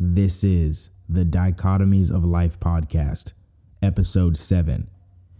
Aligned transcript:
This 0.00 0.44
is 0.44 0.90
the 1.08 1.24
Dichotomies 1.24 2.14
of 2.14 2.24
Life 2.24 2.60
podcast, 2.60 3.32
episode 3.82 4.36
7 4.36 4.88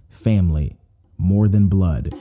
Family 0.08 0.76
More 1.16 1.46
Than 1.46 1.68
Blood. 1.68 2.12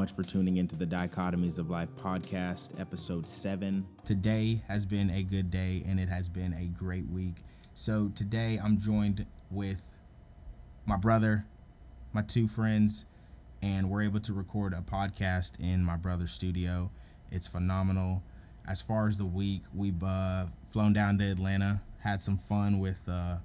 Much 0.00 0.12
for 0.12 0.22
tuning 0.22 0.56
into 0.56 0.76
the 0.76 0.86
Dichotomies 0.86 1.58
of 1.58 1.68
Life 1.68 1.90
podcast, 1.98 2.80
episode 2.80 3.28
7. 3.28 3.86
Today 4.06 4.62
has 4.66 4.86
been 4.86 5.10
a 5.10 5.22
good 5.22 5.50
day 5.50 5.82
and 5.86 6.00
it 6.00 6.08
has 6.08 6.26
been 6.26 6.54
a 6.54 6.68
great 6.68 7.06
week. 7.10 7.42
So 7.74 8.10
today 8.14 8.58
I'm 8.64 8.78
joined 8.78 9.26
with 9.50 9.98
my 10.86 10.96
brother, 10.96 11.44
my 12.14 12.22
two 12.22 12.48
friends, 12.48 13.04
and 13.60 13.90
we're 13.90 14.00
able 14.00 14.20
to 14.20 14.32
record 14.32 14.72
a 14.72 14.80
podcast 14.80 15.60
in 15.60 15.84
my 15.84 15.96
brother's 15.96 16.32
studio. 16.32 16.90
It's 17.30 17.46
phenomenal. 17.46 18.22
As 18.66 18.80
far 18.80 19.06
as 19.06 19.18
the 19.18 19.26
week, 19.26 19.64
we've 19.74 20.02
uh, 20.02 20.46
flown 20.70 20.94
down 20.94 21.18
to 21.18 21.30
Atlanta, 21.30 21.82
had 21.98 22.22
some 22.22 22.38
fun 22.38 22.78
with 22.78 23.06
uh, 23.06 23.36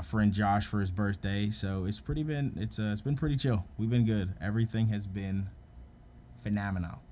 my 0.00 0.04
friend 0.04 0.32
Josh 0.32 0.66
for 0.66 0.80
his 0.80 0.90
birthday. 0.90 1.50
So 1.50 1.84
it's 1.84 2.00
pretty 2.00 2.22
been 2.22 2.54
it's 2.56 2.78
uh, 2.78 2.88
it's 2.90 3.02
been 3.02 3.16
pretty 3.16 3.36
chill. 3.36 3.66
We've 3.76 3.90
been 3.90 4.06
good. 4.06 4.32
Everything 4.40 4.86
has 4.86 5.06
been 5.06 5.50
phenomenal. 6.42 7.02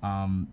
Um, 0.00 0.46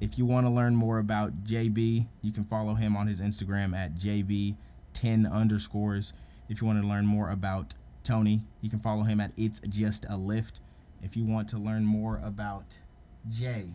if 0.00 0.18
you 0.18 0.26
want 0.26 0.46
to 0.46 0.50
learn 0.50 0.74
more 0.74 0.98
about 0.98 1.44
JB, 1.44 2.08
you 2.22 2.32
can 2.32 2.42
follow 2.42 2.74
him 2.74 2.96
on 2.96 3.06
his 3.06 3.20
Instagram 3.20 3.72
at 3.72 3.94
JB10 3.94 5.30
underscores. 5.30 6.12
If 6.48 6.60
you 6.60 6.66
want 6.66 6.82
to 6.82 6.88
learn 6.88 7.06
more 7.06 7.30
about 7.30 7.74
Tony, 8.02 8.40
you 8.60 8.68
can 8.68 8.80
follow 8.80 9.04
him 9.04 9.20
at 9.20 9.30
It's 9.36 9.60
Just 9.60 10.04
a 10.10 10.16
Lift. 10.16 10.58
If 11.04 11.16
you 11.16 11.24
want 11.24 11.48
to 11.50 11.56
learn 11.56 11.84
more 11.84 12.20
about 12.24 12.80
Jay, 13.28 13.66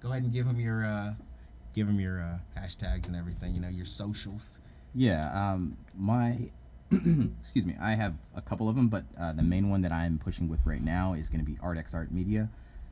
go 0.00 0.10
ahead 0.10 0.22
and 0.22 0.30
give 0.30 0.46
him 0.46 0.60
your 0.60 0.84
uh, 0.84 1.14
give 1.72 1.88
him 1.88 1.98
your 1.98 2.20
uh, 2.20 2.60
hashtags 2.60 3.06
and 3.06 3.16
everything. 3.16 3.54
You 3.54 3.62
know 3.62 3.70
your 3.70 3.86
socials. 3.86 4.58
Yeah, 4.94 5.30
um, 5.32 5.76
my 5.96 6.50
excuse 6.90 7.64
me, 7.64 7.74
I 7.80 7.92
have 7.92 8.14
a 8.36 8.42
couple 8.42 8.68
of 8.68 8.76
them, 8.76 8.88
but 8.88 9.04
uh, 9.18 9.32
the 9.32 9.42
main 9.42 9.70
one 9.70 9.82
that 9.82 9.92
I'm 9.92 10.18
pushing 10.18 10.48
with 10.48 10.66
right 10.66 10.82
now 10.82 11.14
is 11.14 11.28
going 11.28 11.44
to 11.44 11.50
be 11.50 11.56
ArtX 11.58 11.94
Art 11.94 12.12
Media. 12.12 12.50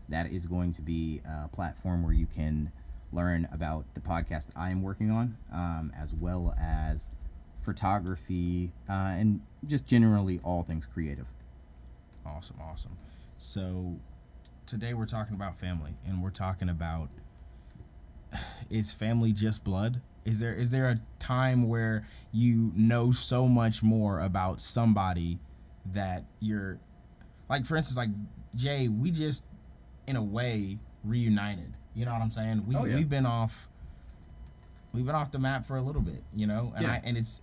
That 0.08 0.32
is 0.32 0.46
going 0.46 0.72
to 0.72 0.82
be 0.82 1.20
a 1.24 1.48
platform 1.48 2.02
where 2.02 2.12
you 2.12 2.26
can 2.26 2.72
learn 3.12 3.46
about 3.52 3.84
the 3.94 4.00
podcast 4.00 4.46
that 4.46 4.56
I 4.56 4.70
am 4.70 4.82
working 4.82 5.10
on, 5.10 5.36
um, 5.52 5.92
as 5.98 6.14
well 6.14 6.54
as 6.60 7.10
photography 7.62 8.72
uh, 8.88 9.14
and 9.18 9.40
just 9.66 9.86
generally 9.86 10.40
all 10.42 10.62
things 10.62 10.86
creative. 10.86 11.26
Awesome, 12.24 12.56
awesome. 12.62 12.96
So 13.38 13.96
today 14.66 14.94
we're 14.94 15.06
talking 15.06 15.34
about 15.34 15.58
family, 15.58 15.94
and 16.06 16.22
we're 16.22 16.30
talking 16.30 16.70
about 16.70 17.10
is 18.70 18.94
family 18.94 19.32
just 19.32 19.62
blood? 19.62 20.00
Is 20.24 20.38
there 20.38 20.54
is 20.54 20.70
there 20.70 20.88
a 20.88 21.00
time 21.30 21.68
where 21.68 22.04
you 22.32 22.72
know 22.74 23.12
so 23.12 23.46
much 23.46 23.82
more 23.84 24.20
about 24.20 24.60
somebody 24.60 25.38
that 25.92 26.24
you're 26.40 26.78
like 27.48 27.64
for 27.64 27.76
instance 27.76 27.96
like 27.96 28.08
Jay, 28.56 28.88
we 28.88 29.12
just 29.12 29.44
in 30.08 30.16
a 30.16 30.22
way 30.22 30.78
reunited. 31.04 31.72
You 31.94 32.04
know 32.04 32.12
what 32.12 32.20
I'm 32.22 32.30
saying? 32.30 32.64
We 32.66 32.74
Oh, 32.74 32.84
yeah. 32.84 32.96
we've 32.96 33.08
been 33.08 33.26
off 33.26 33.68
we've 34.92 35.06
been 35.06 35.14
off 35.14 35.30
the 35.30 35.38
map 35.38 35.64
for 35.64 35.76
a 35.76 35.82
little 35.82 36.02
bit, 36.02 36.24
you 36.34 36.46
know? 36.48 36.72
And 36.74 36.84
Yeah. 36.84 36.92
I 36.94 37.00
and 37.04 37.16
it's 37.16 37.42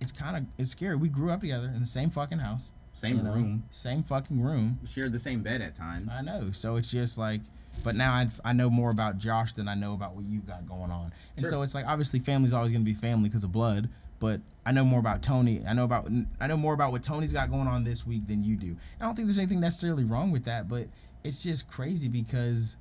it's 0.00 0.12
kind 0.12 0.36
of 0.36 0.44
it's 0.58 0.70
scary. 0.70 0.94
We 0.96 1.08
grew 1.08 1.30
up 1.30 1.40
together 1.40 1.66
in 1.74 1.80
the 1.80 1.86
same 1.86 2.10
fucking 2.10 2.38
house. 2.38 2.70
Same 2.92 3.16
you 3.16 3.22
know? 3.24 3.32
room, 3.34 3.64
Same 3.72 4.04
fucking 4.04 4.40
room. 4.40 4.78
shared 4.86 5.12
the 5.12 5.18
same 5.18 5.42
bed 5.42 5.60
at 5.60 5.74
times. 5.74 6.12
I 6.16 6.22
know. 6.22 6.52
So 6.52 6.76
it's 6.76 6.92
just 6.92 7.18
like, 7.18 7.40
but 7.82 7.94
now 7.96 8.12
I, 8.12 8.28
I 8.44 8.52
know 8.52 8.70
more 8.70 8.90
about 8.90 9.18
Josh 9.18 9.52
than 9.52 9.68
I 9.68 9.74
know 9.74 9.92
about 9.94 10.14
what 10.14 10.24
you 10.24 10.40
got 10.40 10.66
going 10.68 10.90
on. 10.90 11.12
And 11.36 11.40
Sure. 11.40 11.48
so 11.48 11.62
it's 11.62 11.74
like 11.74 11.86
obviously 11.86 12.20
family's 12.20 12.52
always 12.52 12.72
gonna 12.72 12.84
be 12.84 12.94
family 12.94 13.28
because 13.28 13.44
of 13.44 13.52
blood. 13.52 13.88
But 14.20 14.40
I 14.64 14.72
know 14.72 14.84
more 14.84 15.00
about 15.00 15.22
Tony. 15.22 15.62
I 15.66 15.74
know 15.74 15.84
about 15.84 16.08
I 16.40 16.46
know 16.46 16.56
more 16.56 16.72
about 16.72 16.92
what 16.92 17.02
Tony's 17.02 17.32
got 17.32 17.50
going 17.50 17.68
on 17.68 17.84
this 17.84 18.06
week 18.06 18.26
than 18.26 18.42
you 18.44 18.56
do. 18.56 18.76
I 19.00 19.04
don't 19.04 19.14
think 19.14 19.26
there's 19.28 19.38
anything 19.38 19.60
necessarily 19.60 20.04
wrong 20.04 20.30
with 20.30 20.44
that, 20.44 20.68
but 20.68 20.88
it's 21.24 21.42
just 21.42 21.68
crazy 21.68 22.08
because 22.08 22.76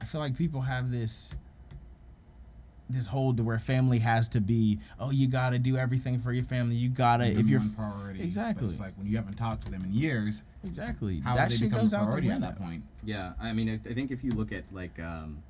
I 0.00 0.04
feel 0.06 0.20
like 0.20 0.36
people 0.36 0.62
have 0.62 0.90
this 0.90 1.34
this 2.90 3.06
hold 3.06 3.38
to 3.38 3.42
where 3.42 3.58
family 3.58 3.98
has 3.98 4.28
to 4.28 4.40
be 4.40 4.78
oh 5.00 5.10
you 5.10 5.26
gotta 5.26 5.58
do 5.58 5.76
everything 5.76 6.18
for 6.18 6.32
your 6.32 6.44
family 6.44 6.74
you 6.74 6.88
gotta 6.90 7.24
if 7.26 7.48
you're 7.48 7.58
one 7.60 7.70
priority. 7.74 8.18
But 8.18 8.24
Exactly. 8.26 8.66
it's 8.68 8.78
like 8.80 8.92
when 8.96 9.06
you 9.06 9.16
haven't 9.16 9.36
talked 9.36 9.64
to 9.64 9.70
them 9.70 9.82
in 9.84 9.92
years, 9.92 10.44
exactly 10.64 11.20
how 11.20 11.34
that 11.34 11.44
would 11.44 11.52
they 11.52 11.56
shit 11.56 11.70
become 11.70 11.80
goes 11.80 11.94
out 11.94 12.00
the 12.00 12.06
priority 12.06 12.30
at 12.30 12.40
that 12.42 12.58
point? 12.58 12.82
Yeah, 13.02 13.32
I 13.40 13.52
mean, 13.54 13.68
I, 13.70 13.74
I 13.90 13.94
think 13.94 14.10
if 14.10 14.22
you 14.22 14.32
look 14.32 14.52
at 14.52 14.64
like 14.70 15.00
um, 15.00 15.42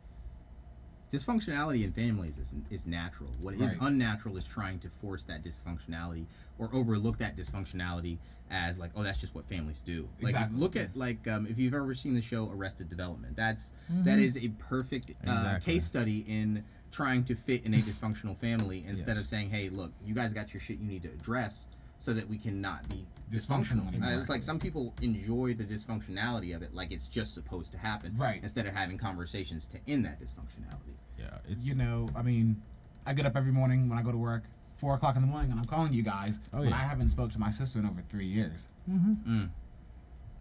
dysfunctionality 1.10 1.84
in 1.84 1.92
families 1.92 2.38
is, 2.38 2.54
is 2.70 2.86
natural. 2.86 3.30
What 3.40 3.54
is 3.54 3.60
Right. 3.60 3.76
unnatural 3.82 4.36
is 4.36 4.46
trying 4.46 4.78
to 4.80 4.88
force 4.88 5.22
that 5.24 5.42
dysfunctionality 5.44 6.26
or 6.58 6.70
overlook 6.72 7.18
that 7.18 7.36
dysfunctionality 7.36 8.18
as 8.50 8.78
like, 8.78 8.90
oh, 8.96 9.02
that's 9.02 9.20
just 9.20 9.34
what 9.34 9.44
families 9.46 9.80
do. 9.82 10.08
Like, 10.20 10.32
Exactly. 10.34 10.60
look 10.60 10.76
at 10.76 10.96
like 10.96 11.26
um, 11.28 11.46
if 11.48 11.58
you've 11.58 11.74
ever 11.74 11.94
seen 11.94 12.14
the 12.14 12.22
show 12.22 12.50
Arrested 12.52 12.88
Development, 12.88 13.36
that's 13.36 13.72
that 14.02 14.18
is 14.18 14.36
a 14.36 14.48
perfect 14.58 15.10
uh, 15.10 15.30
Exactly. 15.32 15.72
case 15.74 15.84
study 15.84 16.24
in 16.26 16.64
trying 16.94 17.24
to 17.24 17.34
fit 17.34 17.66
in 17.66 17.74
a 17.74 17.78
dysfunctional 17.90 18.36
family 18.36 18.84
instead 18.86 19.16
Yes. 19.16 19.24
of 19.24 19.26
saying, 19.26 19.50
hey, 19.50 19.68
look, 19.68 19.92
you 20.06 20.14
guys 20.14 20.32
got 20.32 20.54
your 20.54 20.60
shit 20.60 20.78
you 20.78 20.86
need 20.86 21.02
to 21.02 21.08
address 21.08 21.68
so 21.98 22.12
that 22.12 22.28
we 22.28 22.36
cannot 22.38 22.88
be 22.88 23.04
Dysfunctional 23.30 23.84
dysfunctional. 23.84 23.88
anymore. 23.88 24.08
Uh, 24.10 24.18
it's 24.20 24.28
like 24.28 24.42
some 24.42 24.58
people 24.58 24.94
enjoy 25.02 25.54
the 25.54 25.64
dysfunctionality 25.64 26.54
of 26.54 26.62
it, 26.62 26.74
like 26.74 26.92
it's 26.92 27.06
just 27.06 27.34
supposed 27.34 27.72
to 27.72 27.78
happen, 27.78 28.12
Right. 28.16 28.40
Instead 28.42 28.66
of 28.66 28.74
having 28.74 28.98
conversations 28.98 29.66
to 29.66 29.78
end 29.88 30.04
that 30.04 30.20
dysfunctionality. 30.20 30.94
yeah 31.18 31.38
it's 31.48 31.66
You 31.68 31.76
know, 31.76 32.08
I 32.14 32.22
mean, 32.22 32.60
I 33.06 33.12
get 33.14 33.26
up 33.26 33.36
every 33.36 33.52
morning 33.52 33.88
when 33.88 33.98
I 33.98 34.02
go 34.02 34.12
to 34.12 34.18
work, 34.18 34.44
four 34.76 34.94
o'clock 34.94 35.16
in 35.16 35.22
the 35.22 35.28
morning, 35.28 35.50
and 35.50 35.58
I'm 35.60 35.66
calling 35.66 35.92
you 35.92 36.02
guys 36.02 36.40
Oh, 36.52 36.58
when 36.60 36.68
yeah. 36.68 36.74
I 36.76 36.80
haven't 36.80 37.08
spoke 37.08 37.30
to 37.32 37.38
my 37.38 37.50
sister 37.50 37.78
in 37.78 37.86
over 37.86 38.02
three 38.08 38.26
years. 38.26 38.68
Mm. 38.90 39.48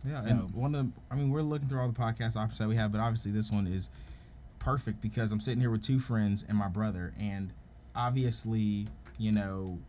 Yeah, 0.06 0.20
So- 0.22 0.28
and 0.28 0.54
one 0.54 0.76
of 0.76 0.86
the, 0.86 0.92
I 1.10 1.16
mean, 1.16 1.30
we're 1.30 1.42
looking 1.44 1.70
through 1.70 1.80
all 1.80 1.90
the 1.90 1.98
podcast 2.00 2.36
options 2.36 2.60
that 2.60 2.68
we 2.68 2.76
have, 2.76 2.92
but 2.92 3.00
obviously 3.00 3.32
this 3.32 3.52
one 3.52 3.68
is 3.68 3.90
perfect 4.64 5.02
because 5.02 5.32
I'm 5.32 5.40
sitting 5.40 5.60
here 5.60 5.70
with 5.70 5.84
two 5.84 6.00
friends 6.00 6.46
and 6.48 6.58
my 6.58 6.68
brother, 6.68 7.14
and 7.20 7.52
obviously, 7.96 8.88
you 9.18 9.32
know, 9.32 9.80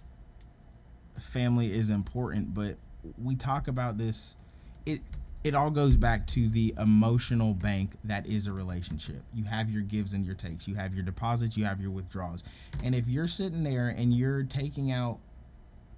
family 1.19 1.73
is 1.73 1.91
important, 1.91 2.55
but 2.55 2.77
we 3.23 3.37
talk 3.37 3.69
about 3.69 3.99
this. 3.99 4.37
It 4.85 5.01
it 5.45 5.55
all 5.55 5.71
goes 5.71 5.97
back 5.97 6.27
to 6.27 6.49
the 6.49 6.75
emotional 6.79 7.53
bank 7.53 7.93
that 8.05 8.27
is 8.27 8.47
a 8.47 8.53
relationship. 8.53 9.23
You 9.35 9.45
have 9.45 9.69
your 9.69 9.83
gives 9.83 10.15
and 10.15 10.25
your 10.25 10.35
takes. 10.35 10.67
You 10.67 10.75
have 10.77 10.95
your 10.95 11.05
deposits. 11.05 11.57
You 11.59 11.67
have 11.67 11.83
your 11.83 11.91
withdrawals. 11.91 12.43
And 12.83 12.95
if 12.95 13.07
you're 13.09 13.27
sitting 13.27 13.63
there 13.63 13.89
and 13.89 14.13
you're 14.13 14.43
taking 14.45 14.91
out 14.91 15.19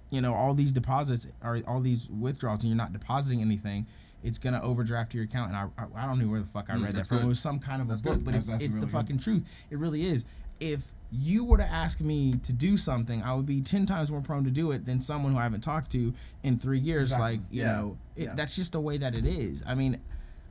you 0.09 0.21
know 0.21 0.33
all 0.33 0.53
these 0.53 0.71
deposits 0.71 1.27
or 1.43 1.61
all 1.67 1.81
these 1.81 2.09
withdrawals 2.09 2.63
and 2.63 2.69
you're 2.69 2.77
not 2.77 2.93
depositing 2.93 3.41
anything 3.41 3.85
it's 4.27 4.37
gonna 4.37 4.61
overdraft 4.61 5.13
your 5.13 5.23
account 5.23 5.47
and 5.51 5.57
i 5.57 5.65
i, 5.81 6.03
I 6.03 6.05
don't 6.07 6.19
know 6.19 6.27
where 6.27 6.39
the 6.39 6.45
fuck 6.45 6.69
i 6.69 6.73
Mm, 6.75 6.83
read 6.83 6.91
that 6.93 7.07
from 7.07 7.17
good. 7.17 7.25
it 7.25 7.29
was 7.29 7.39
some 7.39 7.59
kind 7.59 7.81
of 7.81 7.87
That's 7.87 8.01
a 8.01 8.03
book 8.03 8.13
good. 8.15 8.25
but 8.25 8.31
That's- 8.33 8.43
it's, 8.43 8.51
that's 8.51 8.63
it's 8.63 8.73
the 8.75 8.79
really 8.81 8.91
good. 8.91 8.97
fucking 8.99 9.17
truth 9.19 9.43
it 9.71 9.77
really 9.77 10.03
is 10.05 10.25
if 10.59 10.87
you 11.11 11.43
were 11.45 11.57
to 11.57 11.63
ask 11.83 12.01
me 12.01 12.33
to 12.43 12.51
do 12.51 12.75
something 12.77 13.21
i 13.23 13.33
would 13.33 13.45
be 13.45 13.61
10 13.61 13.85
times 13.85 14.11
more 14.11 14.21
prone 14.21 14.43
to 14.43 14.51
do 14.51 14.71
it 14.71 14.85
than 14.85 14.99
someone 14.99 15.31
who 15.33 15.37
i 15.39 15.43
haven't 15.43 15.61
talked 15.61 15.91
to 15.91 16.13
in 16.43 16.57
three 16.59 16.79
years 16.79 17.09
Exactly. 17.11 17.31
like 17.37 17.39
you 17.51 17.61
Yeah. 17.61 17.71
know 17.73 17.97
it, 18.15 18.23
Yeah. 18.25 18.35
that's 18.35 18.55
just 18.55 18.71
the 18.73 18.81
way 18.81 18.97
that 18.97 19.15
it 19.15 19.25
is 19.25 19.63
i 19.65 19.73
mean 19.75 19.99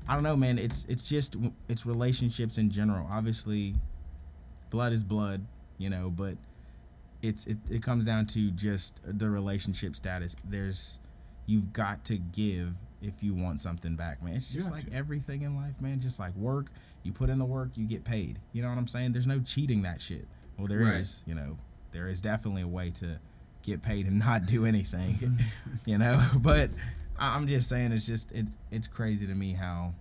i 0.08 0.14
don't 0.14 0.22
know 0.22 0.36
man 0.36 0.58
it's 0.58 0.84
it's 0.86 1.08
just 1.08 1.36
it's 1.68 1.84
relationships 1.84 2.56
in 2.58 2.70
general 2.70 3.06
obviously 3.10 3.74
blood 4.70 4.92
is 4.92 5.02
blood 5.02 5.44
you 5.78 5.90
know 5.90 6.08
but 6.10 6.36
it's 7.22 7.46
it, 7.46 7.58
it 7.70 7.82
comes 7.82 8.04
down 8.04 8.26
to 8.26 8.50
just 8.52 9.00
the 9.04 9.28
relationship 9.28 9.96
status 9.96 10.36
there's 10.48 10.98
you've 11.46 11.72
got 11.72 12.04
to 12.04 12.16
give 12.18 12.74
if 13.02 13.22
you 13.22 13.34
want 13.34 13.60
something 13.60 13.94
back 13.96 14.22
man. 14.22 14.34
It's 14.34 14.52
just 14.52 14.70
like 14.72 14.88
to. 14.90 14.92
everything 14.96 15.42
in 15.42 15.56
life 15.56 15.80
man. 15.80 16.00
Just 16.00 16.18
like 16.18 16.34
work. 16.36 16.66
You 17.02 17.12
put 17.12 17.28
in 17.30 17.38
the 17.38 17.44
work 17.44 17.70
you 17.74 17.86
get 17.86 18.04
paid. 18.04 18.38
You 18.52 18.62
know 18.62 18.68
what 18.68 18.78
i'm 18.78 18.86
saying? 18.86 19.12
There's 19.12 19.26
no 19.26 19.40
cheating 19.40 19.82
that 19.82 20.00
shit. 20.00 20.26
Well 20.58 20.66
there 20.66 20.80
is, 20.82 21.22
Right. 21.26 21.28
you 21.28 21.34
know. 21.34 21.58
There 21.92 22.08
is 22.08 22.20
definitely 22.20 22.62
a 22.62 22.68
way 22.68 22.90
to 22.92 23.18
get 23.62 23.82
paid 23.82 24.06
and 24.06 24.18
not 24.28 24.46
do 24.46 24.64
anything 24.66 25.16
you 25.86 25.98
know? 25.98 26.20
But 26.38 26.70
i'm 27.18 27.46
just 27.46 27.68
saying 27.68 27.92
it's 27.92 28.06
just 28.06 28.30
it, 28.32 28.44
it's 28.70 28.86
crazy 28.86 29.26
to 29.26 29.34
me 29.34 29.52
how 29.54 29.94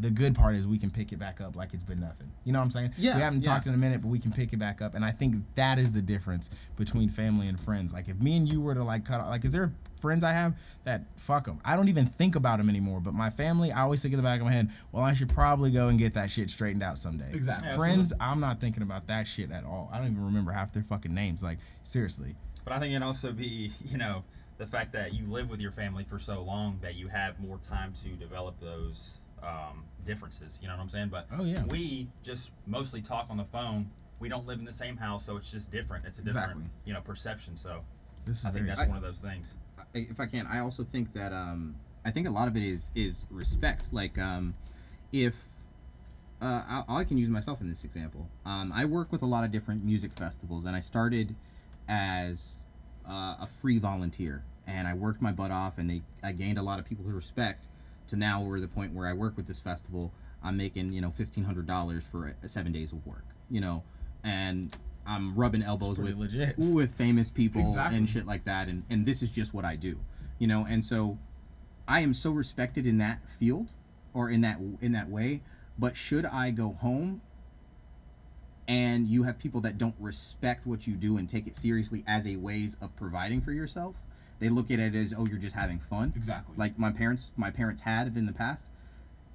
the 0.00 0.10
good 0.10 0.34
part 0.34 0.54
is 0.54 0.66
we 0.66 0.78
can 0.78 0.90
pick 0.90 1.12
it 1.12 1.18
back 1.18 1.40
up 1.40 1.56
like 1.56 1.74
it's 1.74 1.84
been 1.84 2.00
nothing. 2.00 2.30
You 2.44 2.52
know 2.52 2.58
what 2.58 2.64
I'm 2.64 2.70
saying? 2.70 2.94
Yeah, 2.96 3.16
We 3.16 3.22
haven't 3.22 3.44
yeah. 3.44 3.52
talked 3.52 3.66
in 3.66 3.74
a 3.74 3.76
minute, 3.76 4.00
but 4.00 4.08
we 4.08 4.18
can 4.18 4.32
pick 4.32 4.52
it 4.52 4.58
back 4.58 4.80
up, 4.80 4.94
and 4.94 5.04
I 5.04 5.10
think 5.10 5.36
that 5.54 5.78
is 5.78 5.92
the 5.92 6.02
difference 6.02 6.50
between 6.76 7.08
family 7.08 7.48
and 7.48 7.60
friends. 7.60 7.92
Like 7.92 8.08
if 8.08 8.20
me 8.20 8.36
and 8.36 8.50
you 8.50 8.60
were 8.60 8.74
to 8.74 8.82
like 8.82 9.04
cut, 9.04 9.20
off, 9.20 9.28
like, 9.28 9.44
is 9.44 9.50
there 9.50 9.72
friends 10.00 10.24
I 10.24 10.32
have 10.32 10.54
that 10.84 11.02
fuck 11.16 11.44
them? 11.44 11.60
I 11.64 11.76
don't 11.76 11.88
even 11.88 12.06
think 12.06 12.34
about 12.34 12.58
them 12.58 12.68
anymore. 12.68 13.00
But 13.00 13.14
my 13.14 13.30
family, 13.30 13.70
I 13.70 13.82
always 13.82 14.02
think 14.02 14.14
in 14.14 14.16
the 14.16 14.24
back 14.24 14.40
of 14.40 14.46
my 14.46 14.52
head, 14.52 14.70
well, 14.92 15.04
I 15.04 15.12
should 15.12 15.28
probably 15.28 15.70
go 15.70 15.88
and 15.88 15.98
get 15.98 16.14
that 16.14 16.30
shit 16.30 16.50
straightened 16.50 16.82
out 16.82 16.98
someday. 16.98 17.30
Exactly. 17.32 17.68
Yeah, 17.68 17.76
Friends, 17.76 18.12
I'm 18.18 18.40
not 18.40 18.60
thinking 18.60 18.82
about 18.82 19.06
that 19.08 19.28
shit 19.28 19.50
at 19.50 19.64
all. 19.64 19.90
I 19.92 19.98
don't 19.98 20.10
even 20.10 20.24
remember 20.24 20.52
half 20.52 20.72
their 20.72 20.82
fucking 20.82 21.14
names. 21.14 21.42
Like 21.42 21.58
seriously. 21.82 22.34
But 22.64 22.72
I 22.72 22.78
think 22.78 22.94
it 22.94 23.02
also 23.02 23.32
be, 23.32 23.72
you 23.84 23.98
know, 23.98 24.24
the 24.58 24.66
fact 24.66 24.92
that 24.92 25.14
you 25.14 25.24
live 25.24 25.50
with 25.50 25.60
your 25.60 25.72
family 25.72 26.04
for 26.04 26.18
so 26.18 26.42
long 26.42 26.78
that 26.82 26.94
you 26.94 27.08
have 27.08 27.40
more 27.40 27.56
time 27.58 27.94
to 28.02 28.08
develop 28.10 28.60
those 28.60 29.18
um, 29.42 29.84
differences. 30.04 30.58
You 30.62 30.68
know 30.68 30.74
what 30.76 30.82
I'm 30.82 30.88
saying? 30.88 31.08
But 31.08 31.26
Oh, 31.32 31.44
yeah. 31.44 31.64
we 31.66 32.08
just 32.22 32.52
mostly 32.66 33.00
talk 33.02 33.26
on 33.30 33.36
the 33.36 33.44
phone. 33.44 33.90
We 34.18 34.28
don't 34.28 34.46
live 34.46 34.58
in 34.58 34.64
the 34.64 34.72
same 34.72 34.96
house, 34.96 35.24
so 35.24 35.36
it's 35.36 35.50
just 35.50 35.70
different. 35.70 36.04
It's 36.04 36.18
a 36.18 36.22
different, 36.22 36.48
Exactly. 36.50 36.70
you 36.84 36.92
know, 36.92 37.00
perception. 37.00 37.56
So 37.56 37.80
This 38.26 38.40
is 38.40 38.44
I 38.46 38.50
think 38.50 38.66
very 38.66 38.76
that's 38.76 38.88
one 38.88 38.96
of 38.96 39.02
those 39.02 39.18
things. 39.20 39.54
If 39.94 40.20
I 40.20 40.26
can, 40.26 40.46
I 40.46 40.58
also 40.58 40.84
think 40.84 41.12
that 41.14 41.32
um, 41.32 41.74
I 42.04 42.10
think 42.10 42.28
a 42.28 42.30
lot 42.30 42.46
of 42.48 42.56
it 42.56 42.62
is 42.62 42.92
is 42.94 43.26
respect. 43.30 43.92
Like 43.92 44.18
um, 44.18 44.54
if 45.10 45.46
uh, 46.42 46.82
I, 46.88 47.00
I 47.00 47.04
can 47.04 47.18
use 47.18 47.28
myself 47.28 47.60
in 47.60 47.68
this 47.68 47.84
example. 47.84 48.26
Um, 48.46 48.72
I 48.74 48.84
work 48.84 49.12
with 49.12 49.22
a 49.22 49.26
lot 49.26 49.44
of 49.44 49.50
different 49.50 49.84
music 49.84 50.12
festivals, 50.12 50.64
and 50.64 50.74
I 50.74 50.80
started 50.80 51.34
as 51.88 52.64
uh, 53.08 53.36
a 53.40 53.46
free 53.46 53.78
volunteer, 53.78 54.42
and 54.66 54.86
I 54.88 54.94
worked 54.94 55.20
my 55.20 55.32
butt 55.32 55.50
off, 55.50 55.78
and 55.78 55.88
they 55.90 56.02
I 56.22 56.32
gained 56.32 56.58
a 56.58 56.62
lot 56.62 56.78
of 56.78 56.84
people's 56.84 57.12
respect. 57.12 57.66
To 58.10 58.16
now 58.16 58.42
we're 58.42 58.56
at 58.56 58.62
the 58.62 58.68
point 58.68 58.92
where 58.94 59.06
I 59.06 59.12
work 59.12 59.36
with 59.36 59.46
this 59.46 59.60
festival. 59.60 60.12
I'm 60.42 60.56
making 60.56 60.92
you 60.92 61.00
know 61.00 61.10
fifteen 61.10 61.44
hundred 61.44 61.66
dollars 61.66 62.04
for 62.04 62.34
seven 62.46 62.72
days 62.72 62.92
of 62.92 63.06
work. 63.06 63.24
You 63.50 63.60
know, 63.60 63.82
and 64.24 64.76
I'm 65.06 65.34
rubbing 65.34 65.62
elbows 65.62 65.98
with 65.98 66.16
legit. 66.16 66.54
with 66.58 66.94
famous 66.94 67.30
people 67.30 67.62
Exactly. 67.62 67.98
and 67.98 68.08
shit 68.08 68.26
like 68.26 68.44
that, 68.44 68.68
and 68.68 68.84
and 68.90 69.06
this 69.06 69.22
is 69.22 69.30
just 69.30 69.54
what 69.54 69.64
I 69.64 69.76
do. 69.76 69.98
You 70.38 70.46
know, 70.46 70.66
and 70.68 70.84
so 70.84 71.18
I 71.86 72.00
am 72.00 72.14
so 72.14 72.30
respected 72.32 72.86
in 72.86 72.98
that 72.98 73.18
field 73.28 73.72
or 74.14 74.30
in 74.30 74.40
that 74.42 74.58
in 74.80 74.92
that 74.92 75.08
way. 75.08 75.42
But 75.78 75.96
should 75.96 76.26
I 76.26 76.50
go 76.50 76.72
home 76.72 77.22
and 78.68 79.08
you 79.08 79.22
have 79.24 79.38
people 79.38 79.60
that 79.62 79.78
don't 79.78 79.94
respect 79.98 80.66
what 80.66 80.86
you 80.86 80.94
do 80.94 81.16
and 81.16 81.28
take 81.28 81.46
it 81.46 81.56
seriously 81.56 82.04
as 82.06 82.26
a 82.26 82.36
ways 82.36 82.76
of 82.80 82.94
providing 82.96 83.40
for 83.40 83.50
yourself, 83.52 83.96
they 84.40 84.48
look 84.48 84.70
at 84.70 84.78
it 84.80 84.94
as 84.94 85.14
oh 85.16 85.26
you're 85.26 85.38
just 85.38 85.54
having 85.54 85.78
fun. 85.78 86.12
Exactly. 86.16 86.54
Like 86.56 86.78
my 86.78 86.90
parents, 86.90 87.30
my 87.36 87.50
parents 87.50 87.82
had 87.82 88.16
in 88.16 88.26
the 88.26 88.32
past. 88.32 88.70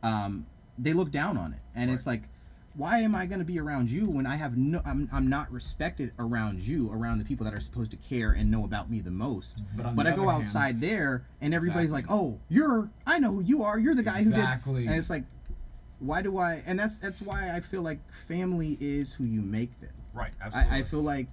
Um, 0.04 0.46
they 0.78 0.94
look 0.94 1.12
down 1.12 1.38
on 1.38 1.54
it, 1.54 1.60
and 1.74 1.90
it's 1.90 2.06
like, 2.06 2.24
why 2.76 3.00
am 3.00 3.16
I 3.16 3.26
going 3.26 3.40
to 3.40 3.46
be 3.46 3.60
around 3.60 3.90
you 3.90 4.10
when 4.10 4.26
I 4.26 4.36
have 4.36 4.58
no? 4.58 4.82
I'm, 4.86 5.08
I'm 5.14 5.30
not 5.30 5.50
respected 5.52 6.12
around 6.20 6.62
you, 6.62 6.92
around 6.92 7.20
the 7.20 7.26
people 7.26 7.46
that 7.46 7.54
are 7.54 7.60
supposed 7.62 7.92
to 7.92 7.98
care 7.98 8.32
and 8.34 8.52
know 8.52 8.66
about 8.66 8.92
me 8.92 9.00
the 9.00 9.12
most. 9.12 9.64
But 9.78 9.96
But 9.96 10.04
the 10.04 10.10
I 10.12 10.16
go 10.16 10.24
other 10.24 10.32
hand- 10.34 10.44
outside 10.44 10.82
there, 10.82 11.24
and 11.40 11.54
everybody's 11.54 11.92
Exactly. 11.92 12.16
like, 12.18 12.22
"Oh, 12.22 12.40
you're, 12.50 12.90
I 13.08 13.20
know 13.20 13.32
who 13.32 13.42
you 13.42 13.64
are. 13.64 13.80
You're 13.80 13.96
the 13.96 14.04
guy 14.04 14.22
who 14.24 14.30
Exactly. 14.32 14.82
did." 14.82 14.90
And 14.90 15.00
it's 15.00 15.10
like, 15.10 15.24
why 16.00 16.22
do 16.22 16.38
I? 16.38 16.62
And 16.68 16.78
that's 16.78 17.00
that's 17.00 17.22
why 17.22 17.52
I 17.56 17.62
feel 17.62 17.82
like 17.82 18.00
family 18.12 18.78
is 18.82 19.14
who 19.14 19.24
you 19.24 19.42
make 19.42 19.80
them. 19.80 19.94
Right. 20.14 20.34
Absolutely. 20.42 20.72
I, 20.76 20.80
I 20.80 20.84
feel 20.84 21.02
like 21.02 21.30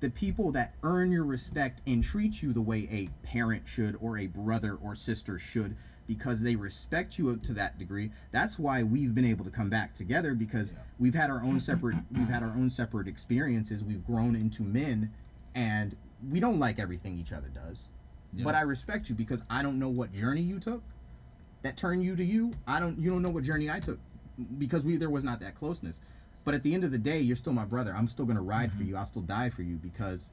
the 0.00 0.10
people 0.10 0.52
that 0.52 0.74
earn 0.82 1.10
your 1.10 1.24
respect 1.24 1.80
and 1.86 2.02
treat 2.04 2.42
you 2.42 2.52
the 2.52 2.60
way 2.62 2.86
a 2.90 3.08
parent 3.26 3.66
should 3.66 3.96
or 4.00 4.18
a 4.18 4.26
brother 4.26 4.78
or 4.82 4.94
sister 4.94 5.38
should 5.38 5.76
because 6.06 6.40
they 6.40 6.54
respect 6.54 7.18
you 7.18 7.36
to 7.38 7.52
that 7.52 7.78
degree 7.78 8.10
that's 8.30 8.58
why 8.58 8.82
we've 8.82 9.14
been 9.14 9.24
able 9.24 9.44
to 9.44 9.50
come 9.50 9.68
back 9.70 9.94
together 9.94 10.34
because 10.34 10.74
Yeah. 10.74 10.78
we've 10.98 11.14
had 11.14 11.30
our 11.30 11.42
own 11.42 11.58
separate 11.60 11.96
we've 12.12 12.28
had 12.28 12.42
our 12.42 12.50
own 12.50 12.70
separate 12.70 13.08
experiences. 13.08 13.84
We've 13.84 14.04
grown 14.06 14.36
into 14.36 14.62
men 14.62 15.10
and 15.54 15.96
we 16.30 16.40
don't 16.40 16.58
like 16.58 16.78
everything 16.78 17.16
each 17.18 17.32
other 17.32 17.48
does. 17.48 17.88
But 18.44 18.54
i 18.54 18.60
respect 18.60 19.08
you 19.08 19.14
because 19.14 19.42
i 19.48 19.62
don't 19.62 19.78
know 19.78 19.88
what 19.88 20.12
journey 20.12 20.42
you 20.42 20.60
took 20.60 20.82
that 21.62 21.76
turned 21.76 22.04
you 22.04 22.14
to 22.14 22.24
you. 22.24 22.52
I 22.68 22.78
don't 22.80 22.98
you 22.98 23.10
don't 23.10 23.22
know 23.22 23.30
what 23.30 23.42
journey 23.44 23.70
i 23.70 23.80
took 23.80 23.98
because 24.58 24.84
we 24.84 24.98
there 24.98 25.10
was 25.10 25.24
not 25.24 25.40
that 25.40 25.54
closeness 25.54 26.02
but 26.46 26.54
at 26.54 26.62
the 26.62 26.72
end 26.72 26.82
of 26.84 26.90
the 26.90 26.98
day 26.98 27.20
you're 27.20 27.36
still 27.36 27.52
my 27.52 27.66
brother 27.66 27.92
i'm 27.94 28.08
still 28.08 28.24
going 28.24 28.36
to 28.36 28.42
ride 28.42 28.72
for 28.72 28.78
mm-hmm. 28.78 28.90
you 28.90 28.96
i'll 28.96 29.04
still 29.04 29.20
die 29.20 29.50
for 29.50 29.62
you 29.62 29.76
because 29.76 30.32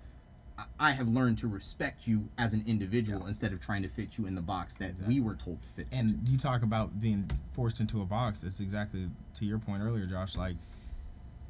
I- 0.79 0.91
have 0.91 1.07
learned 1.07 1.39
to 1.39 1.47
respect 1.47 2.07
you 2.07 2.29
as 2.37 2.53
an 2.53 2.63
individual 2.67 3.25
instead 3.25 3.53
of 3.53 3.59
trying 3.59 3.81
to 3.83 3.89
fit 3.89 4.17
you 4.17 4.27
in 4.27 4.35
the 4.35 4.41
box 4.41 4.75
that 4.75 4.93
we 5.07 5.19
were 5.19 5.35
told 5.35 5.61
to 5.63 5.69
fit 5.69 5.87
And 5.91 6.19
you 6.27 6.37
talk 6.37 6.61
about 6.61 7.01
being 7.01 7.29
forced 7.53 7.79
into 7.79 8.01
a 8.01 8.05
box. 8.05 8.43
It's 8.43 8.59
exactly 8.59 9.09
to 9.35 9.45
your 9.45 9.57
point 9.57 9.81
earlier, 9.81 10.05
Josh. 10.05 10.37
Like 10.37 10.55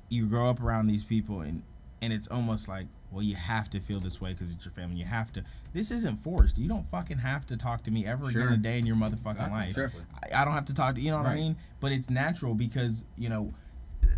you 0.10 0.28
grow 0.28 0.50
up 0.50 0.62
around 0.62 0.88
these 0.88 1.04
people, 1.04 1.42
and 1.42 1.64
and 2.02 2.14
it's 2.14 2.28
almost 2.28 2.68
like, 2.68 2.86
well, 3.12 3.24
you 3.24 3.36
have 3.36 3.70
to 3.72 3.80
feel 3.80 4.00
this 4.00 4.20
way 4.22 4.34
because 4.34 4.52
it's 4.52 4.66
your 4.66 4.74
family. 4.74 4.98
You 4.98 5.06
have 5.06 5.32
to. 5.34 5.44
This 5.74 5.92
isn't 5.92 6.18
forced. 6.18 6.58
You 6.58 6.68
don't 6.68 6.90
fucking 6.90 7.18
have 7.18 7.46
to 7.48 7.58
talk 7.58 7.84
to 7.84 7.92
me 7.92 8.06
ever 8.06 8.30
Sure. 8.30 8.44
again 8.44 8.54
a 8.54 8.58
day 8.58 8.78
in 8.78 8.86
your 8.86 8.96
motherfucking 8.96 9.32
Exactly. 9.32 9.52
life. 9.52 9.74
Sure. 9.74 9.92
I, 10.22 10.42
I 10.42 10.46
don't 10.46 10.54
have 10.54 10.66
to 10.66 10.74
talk 10.74 10.96
to 10.96 11.02
you 11.02 11.08
you 11.08 11.12
know 11.12 11.18
what 11.18 11.28
I 11.28 11.36
mean. 11.36 11.56
But 11.80 11.92
it's 11.92 12.10
natural 12.10 12.54
because 12.54 13.06
you 13.18 13.30
know 13.30 13.54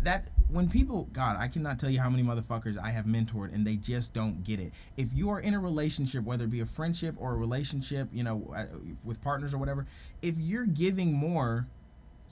that 0.06 0.30
when 0.48 0.68
people 0.68 1.08
God, 1.12 1.36
I 1.38 1.48
cannot 1.48 1.78
tell 1.78 1.90
you 1.90 2.00
how 2.00 2.08
many 2.08 2.22
motherfuckers 2.22 2.78
I 2.78 2.90
have 2.90 3.04
mentored 3.04 3.52
and 3.54 3.66
they 3.66 3.76
just 3.76 4.12
don't 4.12 4.42
get 4.44 4.58
it. 4.60 4.72
If 4.96 5.12
you 5.12 5.28
are 5.30 5.40
in 5.40 5.54
a 5.54 5.60
relationship, 5.60 6.24
whether 6.24 6.44
it 6.44 6.50
be 6.50 6.60
a 6.60 6.66
friendship 6.66 7.14
or 7.18 7.32
a 7.32 7.36
relationship, 7.36 8.08
you 8.12 8.22
know, 8.24 8.52
uh, 8.56 8.64
with 9.04 9.20
partners 9.22 9.52
or 9.54 9.58
whatever, 9.58 9.86
if 10.22 10.38
you're 10.38 10.66
giving 10.66 11.12
more, 11.12 11.66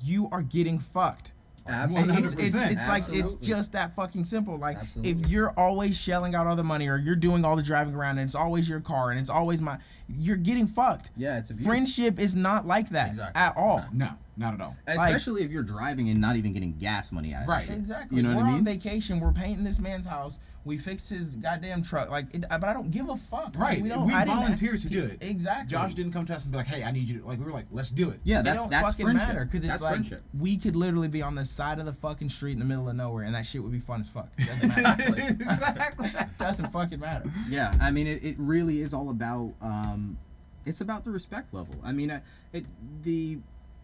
you 0.02 0.28
are 0.32 0.42
getting 0.42 0.78
fucked. 0.78 1.32
Ab- 1.66 1.90
And 1.96 2.10
it's, 2.10 2.34
it's, 2.34 2.56
100%. 2.56 2.72
it's 2.72 2.86
like 2.88 3.02
it's 3.08 3.34
just 3.36 3.72
that 3.72 3.96
fucking 3.96 4.24
simple. 4.26 4.58
Like 4.58 4.76
if 5.02 5.26
you're 5.28 5.50
always 5.56 5.98
shelling 5.98 6.34
out 6.34 6.46
all 6.46 6.56
the 6.56 6.62
money 6.62 6.88
or 6.88 6.98
you're 6.98 7.16
doing 7.16 7.42
all 7.44 7.56
the 7.56 7.62
driving 7.62 7.94
around 7.94 8.18
and 8.18 8.26
it's 8.26 8.34
always 8.34 8.68
your 8.68 8.80
car 8.80 9.10
and 9.10 9.18
it's 9.18 9.30
always 9.30 9.62
my 9.62 9.78
you're 10.08 10.36
getting 10.36 10.66
fucked. 10.66 11.10
yeah 11.16 11.38
it's 11.38 11.50
a 11.50 11.54
Friendship 11.54 12.20
is 12.20 12.36
not 12.36 12.66
like 12.66 12.90
that 12.90 13.08
Exactly. 13.10 13.40
at 13.40 13.54
all. 13.56 13.82
No, 13.94 14.10
not 14.36 14.54
at 14.54 14.60
all. 14.60 14.76
especially 14.86 15.42
if 15.42 15.50
you're 15.50 15.62
driving 15.62 16.08
and 16.10 16.20
not 16.20 16.36
even 16.36 16.52
getting 16.52 16.72
gas 16.76 17.12
money 17.12 17.32
out 17.34 17.42
of 17.42 17.48
Right. 17.48 17.64
it 17.64 17.70
Right. 17.70 17.78
Exactly. 17.78 18.16
You 18.16 18.22
know 18.22 18.30
we're 18.30 18.36
what 18.36 18.44
I 18.44 18.48
mean? 18.48 18.58
on 18.58 18.64
vacation. 18.64 19.20
We're 19.20 19.32
painting 19.32 19.64
this 19.64 19.78
man's 19.80 20.06
house. 20.06 20.40
We 20.64 20.78
fixed 20.78 21.10
his 21.10 21.36
goddamn 21.36 21.82
truck. 21.82 22.10
Like, 22.10 22.34
it, 22.34 22.44
but 22.48 22.64
I 22.64 22.72
don't 22.72 22.90
give 22.90 23.10
a 23.10 23.16
fuck. 23.16 23.54
Right. 23.56 23.76
we 23.76 23.82
We, 23.82 23.88
don't. 23.90 24.10
I 24.12 24.24
didn't- 24.24 24.38
volunteered 24.38 24.80
to 24.80 24.88
do 24.88 25.04
it. 25.04 25.22
Exactly. 25.22 25.68
Josh 25.70 25.92
didn't 25.94 26.12
come 26.12 26.24
to 26.26 26.34
us 26.34 26.44
and 26.44 26.52
be 26.52 26.56
like, 26.58 26.66
"Hey, 26.66 26.82
I 26.82 26.90
need 26.90 27.06
you." 27.08 27.20
to 27.20 27.26
Like 27.26 27.38
we 27.38 27.44
were 27.44 27.52
like, 27.52 27.66
"Let's 27.70 27.90
do 27.90 28.08
it." 28.10 28.20
yeah 28.24 28.40
It 28.40 28.44
that's 28.44 28.62
don't 28.62 28.70
that's 28.70 28.88
fucking 28.92 29.04
friendship 29.06 29.28
matter 29.28 29.44
because 29.44 29.60
it's 29.60 29.68
that's 29.68 29.82
like 29.82 29.92
friendship 29.92 30.22
we 30.38 30.56
could 30.56 30.74
literally 30.74 31.08
be 31.08 31.20
on 31.20 31.34
the 31.34 31.44
side 31.44 31.78
of 31.78 31.84
the 31.86 31.92
fucking 31.92 32.30
street 32.30 32.52
in 32.52 32.58
the 32.60 32.64
middle 32.64 32.88
of 32.88 32.96
nowhere, 32.96 33.24
and 33.24 33.34
that 33.34 33.46
shit 33.46 33.62
would 33.62 33.72
be 33.72 33.78
fun 33.80 34.00
as 34.00 34.08
fuck. 34.08 34.28
It 34.38 34.46
doesn't 34.46 34.82
matter. 34.82 35.14
exactly. 35.28 36.10
doesn't 36.38 36.72
fucking 36.72 36.98
matter. 37.00 37.30
yeah 37.48 37.72
i 37.80 37.90
mean 37.90 38.06
it, 38.06 38.24
it 38.24 38.36
really 38.38 38.80
is 38.80 38.92
all 38.94 39.10
about 39.10 39.52
um 39.60 40.18
it's 40.66 40.80
about 40.80 41.04
the 41.04 41.10
respect 41.10 41.52
level 41.54 41.74
i 41.84 41.92
mean 41.92 42.10
uh, 42.10 42.20
it 42.52 42.64
the 43.02 43.38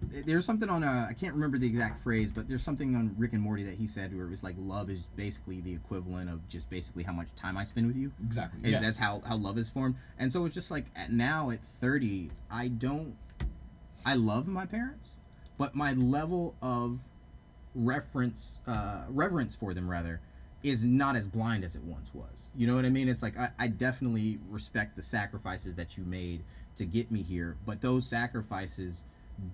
there's 0.08 0.44
something 0.44 0.68
on 0.68 0.82
a 0.82 1.06
i 1.08 1.12
can't 1.12 1.34
remember 1.34 1.58
the 1.58 1.66
exact 1.66 1.98
phrase 1.98 2.32
but 2.32 2.48
there's 2.48 2.62
something 2.62 2.94
on 2.96 3.14
rick 3.18 3.32
and 3.32 3.42
morty 3.42 3.62
that 3.62 3.74
he 3.74 3.86
said 3.86 4.14
where 4.14 4.24
it 4.26 4.30
was 4.30 4.42
like 4.42 4.54
love 4.58 4.88
is 4.90 5.02
basically 5.16 5.60
the 5.60 5.72
equivalent 5.72 6.28
of 6.30 6.46
just 6.48 6.70
basically 6.70 7.02
how 7.02 7.12
much 7.12 7.28
time 7.36 7.56
i 7.56 7.64
spend 7.64 7.86
with 7.86 7.96
you 7.96 8.10
Exactly. 8.24 8.60
And 8.62 8.72
Yes. 8.72 8.82
that's 8.82 8.98
how 8.98 9.20
how 9.26 9.36
love 9.36 9.58
is 9.58 9.68
formed 9.70 9.96
and 10.18 10.32
so 10.32 10.44
it's 10.46 10.54
just 10.54 10.70
like 10.70 10.86
at 10.96 11.12
now 11.12 11.50
at 11.50 11.62
30 11.62 12.30
i 12.50 12.68
don't 12.68 13.14
i 14.06 14.14
love 14.14 14.46
my 14.48 14.66
parents 14.66 15.18
but 15.58 15.74
my 15.74 15.92
level 15.94 16.56
of 16.62 17.00
reference 17.74 18.60
uh 18.66 19.04
reverence 19.10 19.54
for 19.54 19.74
them 19.74 19.88
rather 19.88 20.20
is 20.62 20.84
not 20.84 21.16
as 21.16 21.26
blind 21.26 21.64
as 21.64 21.76
it 21.76 21.82
once 21.82 22.12
was 22.12 22.50
you 22.56 22.66
know 22.66 22.74
what 22.74 22.84
i 22.84 22.90
mean 22.90 23.08
it's 23.08 23.22
like 23.22 23.38
i, 23.38 23.48
I 23.58 23.68
definitely 23.68 24.38
respect 24.48 24.96
the 24.96 25.02
sacrifices 25.02 25.74
that 25.76 25.96
you 25.96 26.04
made 26.04 26.42
to 26.76 26.84
get 26.84 27.10
me 27.10 27.22
here 27.22 27.56
but 27.64 27.80
those 27.80 28.06
sacrifices 28.06 29.04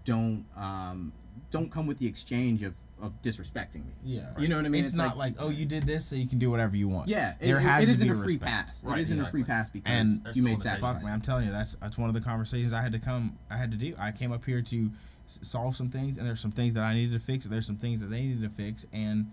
don't 0.04 0.44
um 0.56 1.12
don't 1.50 1.70
come 1.70 1.86
with 1.86 1.98
the 1.98 2.06
exchange 2.06 2.62
of 2.62 2.76
of 3.00 3.20
disrespecting 3.22 3.84
me 3.86 3.92
Yeah. 4.04 4.22
you 4.38 4.48
know 4.48 4.56
what 4.56 4.64
i 4.64 4.68
mean 4.68 4.82
It's, 4.82 4.94
not 4.94 5.16
like, 5.18 5.34
oh, 5.38 5.50
you 5.50 5.66
did 5.66 5.82
this, 5.84 6.06
so 6.06 6.16
you 6.16 6.26
can 6.26 6.38
do 6.38 6.50
whatever 6.50 6.76
you 6.76 6.88
want. 6.88 7.08
yeah 7.08 7.34
There 7.40 7.58
it, 7.58 7.62
has 7.62 7.82
it 7.82 7.86
to 7.86 7.92
isn't 7.92 8.08
be 8.08 8.12
a 8.12 8.16
free 8.16 8.24
respect. 8.34 8.44
pass 8.44 8.84
Right, 8.84 8.98
it 8.98 9.02
isn't 9.02 9.20
a 9.20 9.26
free 9.26 9.44
pass 9.44 9.68
because 9.70 9.92
And 9.92 10.26
you 10.34 10.42
made 10.42 10.52
limitations. 10.58 10.80
Fuck, 10.80 11.02
man, 11.04 11.12
I'm 11.12 11.20
telling 11.20 11.44
you, 11.46 11.52
that's 11.52 11.74
that's 11.76 11.98
one 11.98 12.08
of 12.08 12.14
the 12.14 12.20
conversations 12.22 12.72
I 12.72 12.80
had 12.80 12.92
to 12.92 12.98
come, 12.98 13.38
I 13.50 13.56
had 13.58 13.70
to 13.72 13.76
do. 13.76 13.94
I 13.98 14.12
came 14.12 14.32
up 14.32 14.44
here 14.44 14.62
to 14.62 14.90
solve 15.26 15.76
some 15.76 15.90
things, 15.90 16.16
and 16.18 16.26
there's 16.26 16.40
some 16.40 16.52
things 16.52 16.72
that 16.74 16.84
I 16.84 16.94
needed 16.94 17.12
to 17.12 17.24
fix, 17.24 17.44
and 17.44 17.52
there's 17.52 17.66
some 17.66 17.76
things 17.76 18.00
that 18.00 18.06
they 18.10 18.22
needed 18.22 18.42
to 18.42 18.48
fix, 18.48 18.86
and 18.92 19.30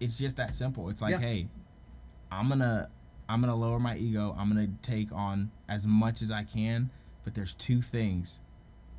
it's 0.00 0.18
just 0.18 0.36
that 0.38 0.54
simple. 0.54 0.88
It's 0.88 1.00
like, 1.02 1.12
Yeah. 1.12 1.18
hey, 1.18 1.48
I'm 2.32 2.48
gonna, 2.48 2.88
I'm 3.28 3.40
gonna 3.40 3.54
lower 3.54 3.78
my 3.78 3.96
ego. 3.96 4.34
I'm 4.38 4.48
gonna 4.48 4.68
take 4.82 5.12
on 5.12 5.50
as 5.68 5.86
much 5.86 6.20
as 6.20 6.30
I 6.32 6.42
can, 6.42 6.90
but 7.22 7.34
there's 7.34 7.54
two 7.54 7.80
things 7.80 8.40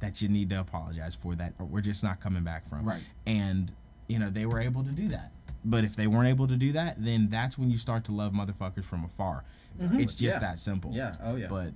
that 0.06 0.22
you 0.22 0.30
need 0.30 0.50
to 0.52 0.60
apologize 0.60 1.16
for 1.16 1.34
that 1.36 1.54
we're 1.60 1.82
just 1.82 2.04
not 2.04 2.20
coming 2.22 2.44
back 2.44 2.68
from. 2.68 2.86
Right. 2.86 3.02
And 3.26 3.72
you 4.08 4.20
know 4.20 4.30
they 4.30 4.46
were 4.46 4.60
able 4.60 4.84
to 4.84 4.92
do 4.92 5.08
that. 5.10 5.32
But 5.64 5.84
if 5.84 5.96
they 5.96 6.06
weren't 6.06 6.28
able 6.28 6.48
to 6.48 6.56
do 6.56 6.72
that, 6.74 7.04
then 7.04 7.28
that's 7.30 7.58
when 7.58 7.72
you 7.72 7.78
start 7.78 8.04
to 8.06 8.12
love 8.12 8.34
motherfuckers 8.34 8.86
from 8.86 9.04
afar. 9.04 9.44
It's 9.80 10.14
just 10.16 10.38
Yeah. 10.38 10.40
that 10.48 10.60
simple. 10.60 10.92
yeah 10.94 11.14
oh 11.24 11.36
yeah 11.36 11.48
But 11.50 11.74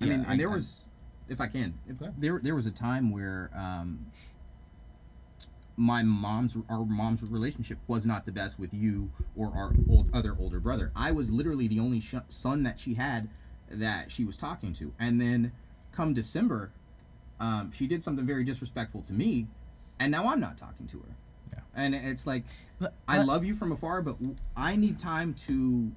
I 0.00 0.04
yeah, 0.04 0.16
mean, 0.16 0.26
and 0.28 0.38
there 0.38 0.50
was, 0.50 0.80
if 1.28 1.40
I 1.40 1.46
can, 1.46 1.74
if 1.88 1.96
there 2.18 2.38
there 2.42 2.54
was 2.54 2.66
a 2.66 2.70
time 2.70 3.10
where 3.10 3.50
um, 3.54 4.06
my 5.76 6.02
mom's 6.02 6.56
our 6.68 6.84
mom's 6.84 7.22
relationship 7.24 7.78
was 7.86 8.04
not 8.04 8.26
the 8.26 8.32
best 8.32 8.58
with 8.58 8.74
you 8.74 9.10
or 9.36 9.48
our 9.54 9.72
old 9.88 10.10
other 10.14 10.36
older 10.38 10.60
brother. 10.60 10.92
I 10.94 11.10
was 11.12 11.32
literally 11.32 11.66
the 11.66 11.80
only 11.80 12.00
sh- 12.00 12.14
son 12.28 12.62
that 12.64 12.78
she 12.78 12.94
had 12.94 13.28
that 13.70 14.10
she 14.12 14.24
was 14.24 14.36
talking 14.36 14.72
to. 14.74 14.92
And 15.00 15.18
then 15.20 15.52
come 15.92 16.12
December, 16.12 16.72
um, 17.40 17.72
she 17.72 17.86
did 17.86 18.04
something 18.04 18.24
very 18.26 18.44
disrespectful 18.44 19.02
to 19.02 19.12
me, 19.12 19.46
and 19.98 20.12
now 20.12 20.26
I'm 20.26 20.38
not 20.40 20.56
talking 20.58 20.86
to 20.88 20.98
her. 20.98 21.16
Yeah. 21.52 21.60
And 21.74 21.94
it's 21.94 22.26
like 22.26 22.44
Let- 22.78 22.92
I 23.08 23.22
love 23.22 23.44
you 23.44 23.54
from 23.54 23.72
afar, 23.72 24.02
but 24.02 24.16
I 24.56 24.76
need 24.76 24.98
time 24.98 25.34
to 25.46 25.90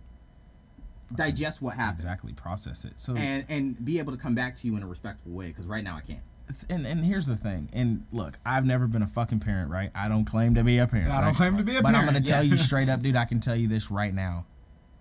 digest 1.15 1.62
what 1.62 1.75
happened 1.75 2.00
exactly 2.00 2.33
process 2.33 2.85
it. 2.85 2.93
So 3.00 3.15
and 3.15 3.45
and 3.50 3.85
be 3.85 4.00
able 4.00 4.12
to 4.13 4.17
come 4.17 4.33
back 4.35 4.55
to 4.55 4.67
you 4.67 4.75
in 4.77 4.83
a 4.83 4.88
respectful 4.88 5.31
way 5.31 5.47
because 5.50 5.67
right 5.67 5.83
now 5.83 5.95
I 5.97 6.01
can't. 6.01 6.23
and 6.69 6.85
and 6.88 7.03
here's 7.05 7.27
the 7.27 7.35
thing. 7.35 7.69
And 7.73 8.05
look, 8.12 8.38
I've 8.45 8.65
never 8.65 8.88
been 8.88 9.03
a 9.03 9.07
fucking 9.07 9.39
parent, 9.39 9.69
right? 9.69 9.91
I 9.95 10.07
don't 10.07 10.25
claim 10.25 10.55
to 10.55 10.63
be 10.63 10.79
a 10.79 10.88
parent. 10.88 11.12
I 11.12 11.17
don't 11.17 11.27
right? 11.27 11.35
claim 11.35 11.57
to 11.57 11.63
be 11.63 11.71
a 11.77 11.81
parent. 11.81 11.83
but 11.83 11.95
I'm 11.95 12.05
gonna 12.05 12.21
tell 12.21 12.43
Yeah. 12.43 12.51
you 12.51 12.57
straight 12.57 12.89
up, 12.89 13.01
dude. 13.03 13.15
I 13.15 13.25
can 13.25 13.39
tell 13.39 13.55
you 13.55 13.67
this 13.67 13.91
right 13.91 14.13
now. 14.13 14.45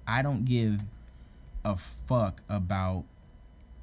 I 0.07 0.23
don't 0.23 0.45
give 0.45 0.81
a 1.65 1.77
fuck 1.77 2.43
about 2.49 3.05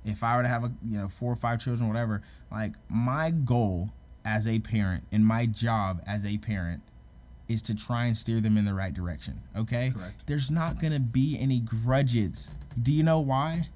if 0.05 0.23
I 0.23 0.35
were 0.35 0.43
to 0.43 0.47
have 0.47 0.63
a 0.63 0.71
you 0.83 0.97
know 0.97 1.07
four 1.07 1.31
or 1.31 1.35
five 1.35 1.59
children, 1.59 1.87
whatever. 1.87 2.21
Like 2.51 2.73
my 2.89 3.31
goal 3.31 3.89
as 4.25 4.47
a 4.47 4.59
parent 4.59 5.03
and 5.11 5.25
my 5.25 5.45
job 5.45 6.01
as 6.05 6.25
a 6.25 6.37
parent 6.37 6.81
is 7.47 7.61
to 7.63 7.75
try 7.75 8.05
and 8.05 8.15
steer 8.15 8.39
them 8.41 8.57
in 8.57 8.65
the 8.65 8.73
right 8.73 8.93
direction. 8.93 9.41
Okay. 9.55 9.91
Correct. 9.95 10.13
There's 10.25 10.51
not 10.51 10.79
gonna 10.79 10.99
be 10.99 11.37
any 11.39 11.59
grudges. 11.59 12.51
Do 12.81 12.93
you 12.93 13.03
know 13.03 13.19
why? 13.19 13.67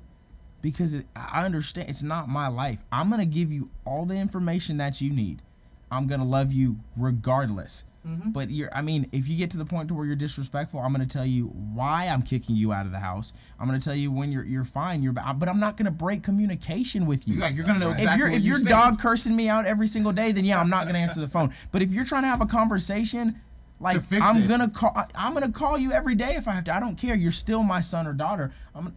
because 0.63 0.95
it, 0.95 1.05
I 1.15 1.45
understand 1.45 1.89
it's 1.89 2.01
not 2.01 2.27
my 2.27 2.47
life. 2.47 2.81
I'm 2.91 3.11
gonna 3.11 3.27
give 3.27 3.51
you 3.51 3.69
all 3.85 4.05
the 4.05 4.17
information 4.17 4.77
that 4.77 4.99
you 5.01 5.11
need. 5.11 5.43
I'm 5.91 6.07
gonna 6.07 6.25
love 6.25 6.51
you 6.51 6.77
regardless. 6.97 7.83
Mm-hmm. 8.07 8.31
But 8.31 8.49
you're, 8.49 8.69
I 8.75 8.81
mean, 8.81 9.07
if 9.13 9.29
you 9.29 9.37
get 9.37 9.51
to 9.51 9.57
the 9.57 9.65
point 9.65 9.87
to 9.87 9.93
where 9.93 10.05
you're 10.05 10.17
disrespectful, 10.17 10.81
I'm 10.81 10.91
gonna 10.91 11.05
tell 11.05 11.25
you 11.25 11.47
why 11.47 12.07
I'm 12.07 12.21
kicking 12.21 12.55
you 12.55 12.73
out 12.73 12.85
of 12.85 12.91
the 12.91 12.99
house. 12.99 13.31
I'm 13.59 13.65
gonna 13.65 13.79
tell 13.79 13.95
you 13.95 14.11
when 14.11 14.31
you're 14.31 14.43
you're 14.43 14.65
fine. 14.65 15.01
You're, 15.01 15.13
but 15.13 15.47
I'm 15.47 15.59
not 15.59 15.77
gonna 15.77 15.91
break 15.91 16.21
communication 16.21 17.05
with 17.05 17.27
you. 17.27 17.35
Yeah, 17.35 17.49
you're 17.49 17.65
gonna 17.65 17.79
know 17.79 17.91
if 17.91 17.99
exactly 17.99 18.19
you're 18.19 18.37
if 18.37 18.43
you 18.43 18.57
your 18.57 18.63
dog 18.63 18.99
cursing 18.99 19.35
me 19.35 19.47
out 19.47 19.65
every 19.65 19.87
single 19.87 20.11
day, 20.11 20.33
then 20.33 20.43
yeah, 20.43 20.59
I'm 20.59 20.69
not 20.69 20.85
gonna 20.85 20.99
answer 20.99 21.21
the 21.21 21.27
phone. 21.27 21.53
But 21.71 21.81
if 21.81 21.91
you're 21.91 22.05
trying 22.05 22.23
to 22.23 22.27
have 22.27 22.41
a 22.41 22.45
conversation, 22.45 23.39
like 23.79 24.01
I'm 24.21 24.43
it. 24.43 24.49
gonna 24.49 24.69
call, 24.69 24.95
I'm 25.15 25.33
gonna 25.33 25.51
call 25.51 25.77
you 25.77 25.93
every 25.93 26.15
day 26.15 26.33
if 26.35 26.47
I 26.47 26.51
have 26.51 26.65
to. 26.65 26.75
I 26.75 26.81
don't 26.81 26.97
care. 26.97 27.15
You're 27.15 27.31
still 27.31 27.63
my 27.63 27.79
son 27.79 28.05
or 28.05 28.13
daughter. 28.13 28.51
I'm 28.75 28.95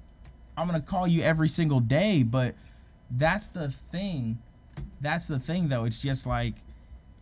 I'm 0.56 0.66
gonna 0.66 0.80
call 0.80 1.06
you 1.06 1.22
every 1.22 1.48
single 1.48 1.80
day, 1.80 2.22
but 2.22 2.54
that's 3.10 3.46
the 3.46 3.68
thing. 3.68 4.38
That's 5.00 5.26
the 5.26 5.38
thing, 5.38 5.68
though. 5.68 5.84
It's 5.84 6.02
just 6.02 6.26
like 6.26 6.56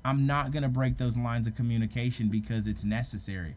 I'm 0.05 0.27
not 0.27 0.51
gonna 0.51 0.69
break 0.69 0.99
those 0.99 1.17
lines 1.17 1.47
of 1.47 1.55
communication 1.55 2.29
because 2.29 2.67
it's 2.69 2.85
necessary. 2.85 3.57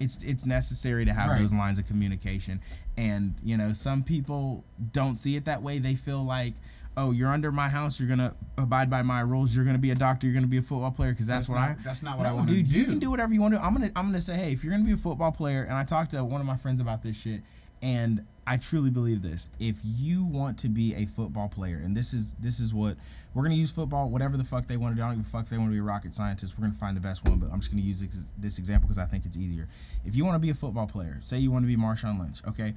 It's 0.00 0.22
it's 0.22 0.46
necessary 0.46 1.04
to 1.04 1.12
have 1.12 1.30
Right. 1.30 1.40
those 1.40 1.52
lines 1.52 1.78
of 1.80 1.86
communication, 1.86 2.60
and 2.96 3.34
you 3.42 3.56
know 3.56 3.72
some 3.72 4.02
people 4.04 4.64
don't 4.92 5.16
see 5.16 5.34
it 5.34 5.44
that 5.46 5.60
way. 5.62 5.80
They 5.80 5.96
feel 5.96 6.22
like, 6.24 6.54
oh, 6.96 7.10
you're 7.10 7.28
under 7.32 7.50
my 7.50 7.68
house, 7.68 7.98
you're 7.98 8.08
gonna 8.08 8.32
abide 8.56 8.88
by 8.88 9.02
my 9.02 9.20
rules. 9.22 9.54
You're 9.56 9.64
gonna 9.64 9.76
be 9.78 9.90
a 9.90 9.96
doctor. 9.96 10.28
You're 10.28 10.34
gonna 10.34 10.46
be 10.46 10.58
a 10.58 10.62
football 10.62 10.92
player 10.92 11.10
because 11.10 11.26
that's, 11.26 11.48
That's 11.48 11.48
what 11.48 11.68
not- 11.68 11.78
I. 11.80 11.82
that's 11.82 12.02
not 12.04 12.16
what 12.16 12.26
I 12.28 12.32
wanna 12.32 12.46
do. 12.46 12.54
You 12.60 12.84
can 12.84 13.00
do 13.00 13.10
whatever 13.10 13.34
you 13.34 13.40
want 13.40 13.54
to. 13.54 13.62
I'm 13.64 13.72
gonna 13.74 13.90
I'm 13.96 14.06
gonna 14.06 14.20
say, 14.20 14.36
hey, 14.36 14.52
if 14.52 14.62
you're 14.62 14.70
gonna 14.72 14.84
be 14.84 14.92
a 14.92 14.96
football 14.96 15.32
player, 15.32 15.64
and 15.64 15.72
I 15.74 15.82
talked 15.82 16.12
to 16.12 16.24
one 16.24 16.40
of 16.40 16.46
my 16.46 16.56
friends 16.56 16.80
about 16.80 17.02
this 17.02 17.20
shit, 17.20 17.42
and 17.82 18.24
I 18.48 18.56
truly 18.56 18.88
believe 18.88 19.20
this. 19.20 19.46
If 19.60 19.76
you 19.84 20.24
want 20.24 20.58
to 20.60 20.68
be 20.68 20.94
a 20.94 21.04
football 21.04 21.50
player, 21.50 21.82
and 21.84 21.94
this 21.94 22.14
is 22.14 22.32
this 22.40 22.60
is 22.60 22.72
what 22.72 22.96
we're 23.34 23.42
gonna 23.42 23.56
use 23.56 23.70
football, 23.70 24.08
whatever 24.08 24.38
the 24.38 24.44
fuck 24.44 24.66
they 24.66 24.78
want 24.78 24.96
to 24.96 24.96
do. 24.98 25.04
I 25.04 25.08
don't 25.08 25.18
give 25.18 25.26
a 25.26 25.28
fuck 25.28 25.44
if 25.44 25.50
they 25.50 25.58
want 25.58 25.68
to 25.68 25.74
be 25.74 25.80
a 25.80 25.82
rocket 25.82 26.14
scientist. 26.14 26.54
We're 26.56 26.62
gonna 26.62 26.72
find 26.72 26.96
the 26.96 27.00
best 27.02 27.28
one, 27.28 27.38
but 27.38 27.52
I'm 27.52 27.60
just 27.60 27.70
gonna 27.70 27.82
use 27.82 28.00
this, 28.00 28.24
this 28.38 28.58
example 28.58 28.88
because 28.88 28.98
I 28.98 29.04
think 29.04 29.26
it's 29.26 29.36
easier. 29.36 29.68
If 30.06 30.16
you 30.16 30.24
want 30.24 30.36
to 30.36 30.38
be 30.38 30.48
a 30.48 30.54
football 30.54 30.86
player, 30.86 31.20
say 31.22 31.36
you 31.36 31.50
want 31.50 31.64
to 31.64 31.66
be 31.66 31.76
Marshawn 31.76 32.18
Lynch, 32.18 32.40
okay, 32.48 32.72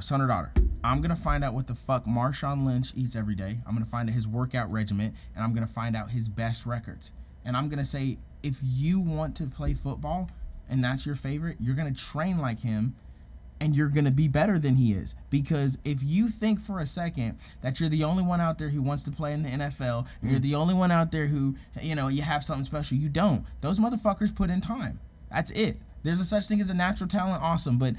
son 0.00 0.22
or 0.22 0.26
daughter, 0.26 0.50
I'm 0.82 1.02
gonna 1.02 1.16
find 1.16 1.44
out 1.44 1.52
what 1.52 1.66
the 1.66 1.74
fuck 1.74 2.06
Marshawn 2.06 2.64
Lynch 2.64 2.92
eats 2.96 3.14
every 3.14 3.34
day. 3.34 3.58
I'm 3.66 3.74
gonna 3.74 3.84
find 3.84 4.08
out 4.08 4.14
his 4.14 4.26
workout 4.26 4.72
regimen, 4.72 5.14
and 5.34 5.44
I'm 5.44 5.52
gonna 5.52 5.66
find 5.66 5.94
out 5.94 6.08
his 6.08 6.30
best 6.30 6.64
records. 6.64 7.12
And 7.44 7.58
I'm 7.58 7.68
gonna 7.68 7.84
say, 7.84 8.16
if 8.42 8.58
you 8.62 9.00
want 9.00 9.36
to 9.36 9.46
play 9.46 9.74
football 9.74 10.30
and 10.70 10.82
that's 10.82 11.04
your 11.04 11.14
favorite, 11.14 11.58
you're 11.60 11.76
gonna 11.76 11.92
train 11.92 12.38
like 12.38 12.60
him 12.60 12.94
and 13.62 13.76
you're 13.76 13.88
going 13.88 14.04
to 14.04 14.10
be 14.10 14.26
better 14.26 14.58
than 14.58 14.74
he 14.74 14.92
is. 14.92 15.14
Because 15.30 15.78
if 15.84 16.02
you 16.02 16.28
think 16.28 16.60
for 16.60 16.80
a 16.80 16.86
second 16.86 17.38
that 17.60 17.78
you're 17.78 17.88
the 17.88 18.02
only 18.02 18.24
one 18.24 18.40
out 18.40 18.58
there 18.58 18.68
who 18.68 18.82
wants 18.82 19.04
to 19.04 19.12
play 19.12 19.32
in 19.32 19.44
the 19.44 19.50
NFL, 19.50 20.08
you're 20.20 20.32
mm-hmm. 20.32 20.40
the 20.40 20.56
only 20.56 20.74
one 20.74 20.90
out 20.90 21.12
there 21.12 21.26
who, 21.26 21.54
you 21.80 21.94
know, 21.94 22.08
you 22.08 22.22
have 22.22 22.42
something 22.42 22.64
special, 22.64 22.96
you 22.96 23.08
don't. 23.08 23.44
Those 23.60 23.78
motherfuckers 23.78 24.34
put 24.34 24.50
in 24.50 24.60
time. 24.60 24.98
That's 25.30 25.52
it. 25.52 25.76
There's 26.02 26.18
a 26.18 26.24
such 26.24 26.48
thing 26.48 26.60
as 26.60 26.70
a 26.70 26.74
natural 26.74 27.06
talent, 27.06 27.40
awesome, 27.40 27.78
but 27.78 27.94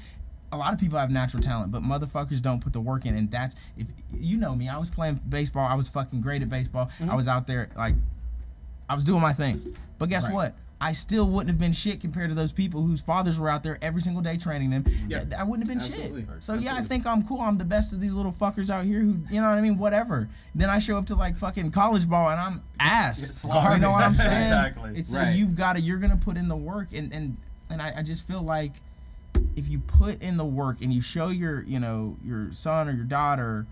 a 0.52 0.58
lot 0.58 0.74
of 0.74 0.78
people 0.78 0.98
have 0.98 1.10
natural 1.10 1.42
talent, 1.42 1.72
but 1.72 1.82
motherfuckers 1.82 2.42
don't 2.42 2.62
put 2.62 2.74
the 2.74 2.80
work 2.82 3.06
in. 3.06 3.16
And 3.16 3.30
that's, 3.30 3.56
if 3.78 3.86
you 4.12 4.36
know 4.36 4.54
me, 4.54 4.68
I 4.68 4.76
was 4.76 4.90
playing 4.90 5.22
baseball, 5.26 5.66
I 5.66 5.76
was 5.76 5.88
fucking 5.88 6.20
great 6.20 6.42
at 6.42 6.50
baseball. 6.50 6.86
Mm-hmm. 6.86 7.10
I 7.10 7.14
was 7.14 7.26
out 7.26 7.46
there, 7.46 7.70
like, 7.74 7.94
I 8.86 8.94
was 8.94 9.04
doing 9.04 9.22
my 9.22 9.32
thing. 9.32 9.74
But 9.98 10.10
guess 10.10 10.26
Right. 10.26 10.34
what? 10.34 10.54
I 10.84 10.92
still 10.92 11.26
wouldn't 11.26 11.48
have 11.48 11.58
been 11.58 11.72
shit 11.72 12.02
compared 12.02 12.28
to 12.28 12.34
those 12.34 12.52
people 12.52 12.82
whose 12.82 13.00
fathers 13.00 13.40
were 13.40 13.48
out 13.48 13.62
there 13.62 13.78
every 13.80 14.02
single 14.02 14.20
day 14.22 14.36
training 14.36 14.68
them. 14.68 14.84
Yeah. 15.08 15.24
I 15.38 15.42
wouldn't 15.42 15.66
have 15.66 15.74
been 15.74 15.82
Absolutely. 15.82 16.26
shit. 16.26 16.44
So 16.44 16.52
yeah, 16.52 16.74
I 16.74 16.82
think 16.82 17.06
I'm 17.06 17.26
cool. 17.26 17.40
I'm 17.40 17.56
the 17.56 17.64
best 17.64 17.94
of 17.94 18.02
these 18.02 18.12
little 18.12 18.32
fuckers 18.32 18.68
out 18.68 18.84
here 18.84 18.98
who, 18.98 19.16
you 19.30 19.40
know 19.40 19.48
what 19.48 19.56
I 19.56 19.62
mean? 19.62 19.78
Whatever. 19.78 20.28
Then 20.54 20.68
I 20.68 20.78
show 20.80 20.98
up 20.98 21.06
to 21.06 21.14
like 21.14 21.38
fucking 21.38 21.70
college 21.70 22.06
ball 22.06 22.28
and 22.28 22.38
I'm 22.38 22.62
ass. 22.78 23.44
You 23.44 23.50
know 23.78 23.92
what 23.92 24.04
I'm 24.04 24.12
saying? 24.14 24.34
Exactly. 24.44 24.92
It's 24.94 25.14
Right. 25.14 25.34
you've 25.34 25.54
got 25.54 25.72
to. 25.76 25.80
You're 25.80 25.96
gonna 25.98 26.18
put 26.18 26.36
in 26.36 26.48
the 26.48 26.56
work, 26.56 26.88
and 26.94 27.10
and 27.14 27.38
and 27.70 27.80
I, 27.80 27.94
I 28.00 28.02
just 28.02 28.26
feel 28.28 28.42
like 28.42 28.72
if 29.56 29.68
you 29.70 29.78
put 29.78 30.22
in 30.22 30.36
the 30.36 30.44
work 30.44 30.82
and 30.82 30.92
you 30.92 31.00
show 31.00 31.28
your 31.28 31.62
you 31.62 31.78
know 31.80 32.16
your 32.22 32.52
son 32.52 32.90
or 32.90 32.92
your 32.92 33.04
daughter 33.06 33.66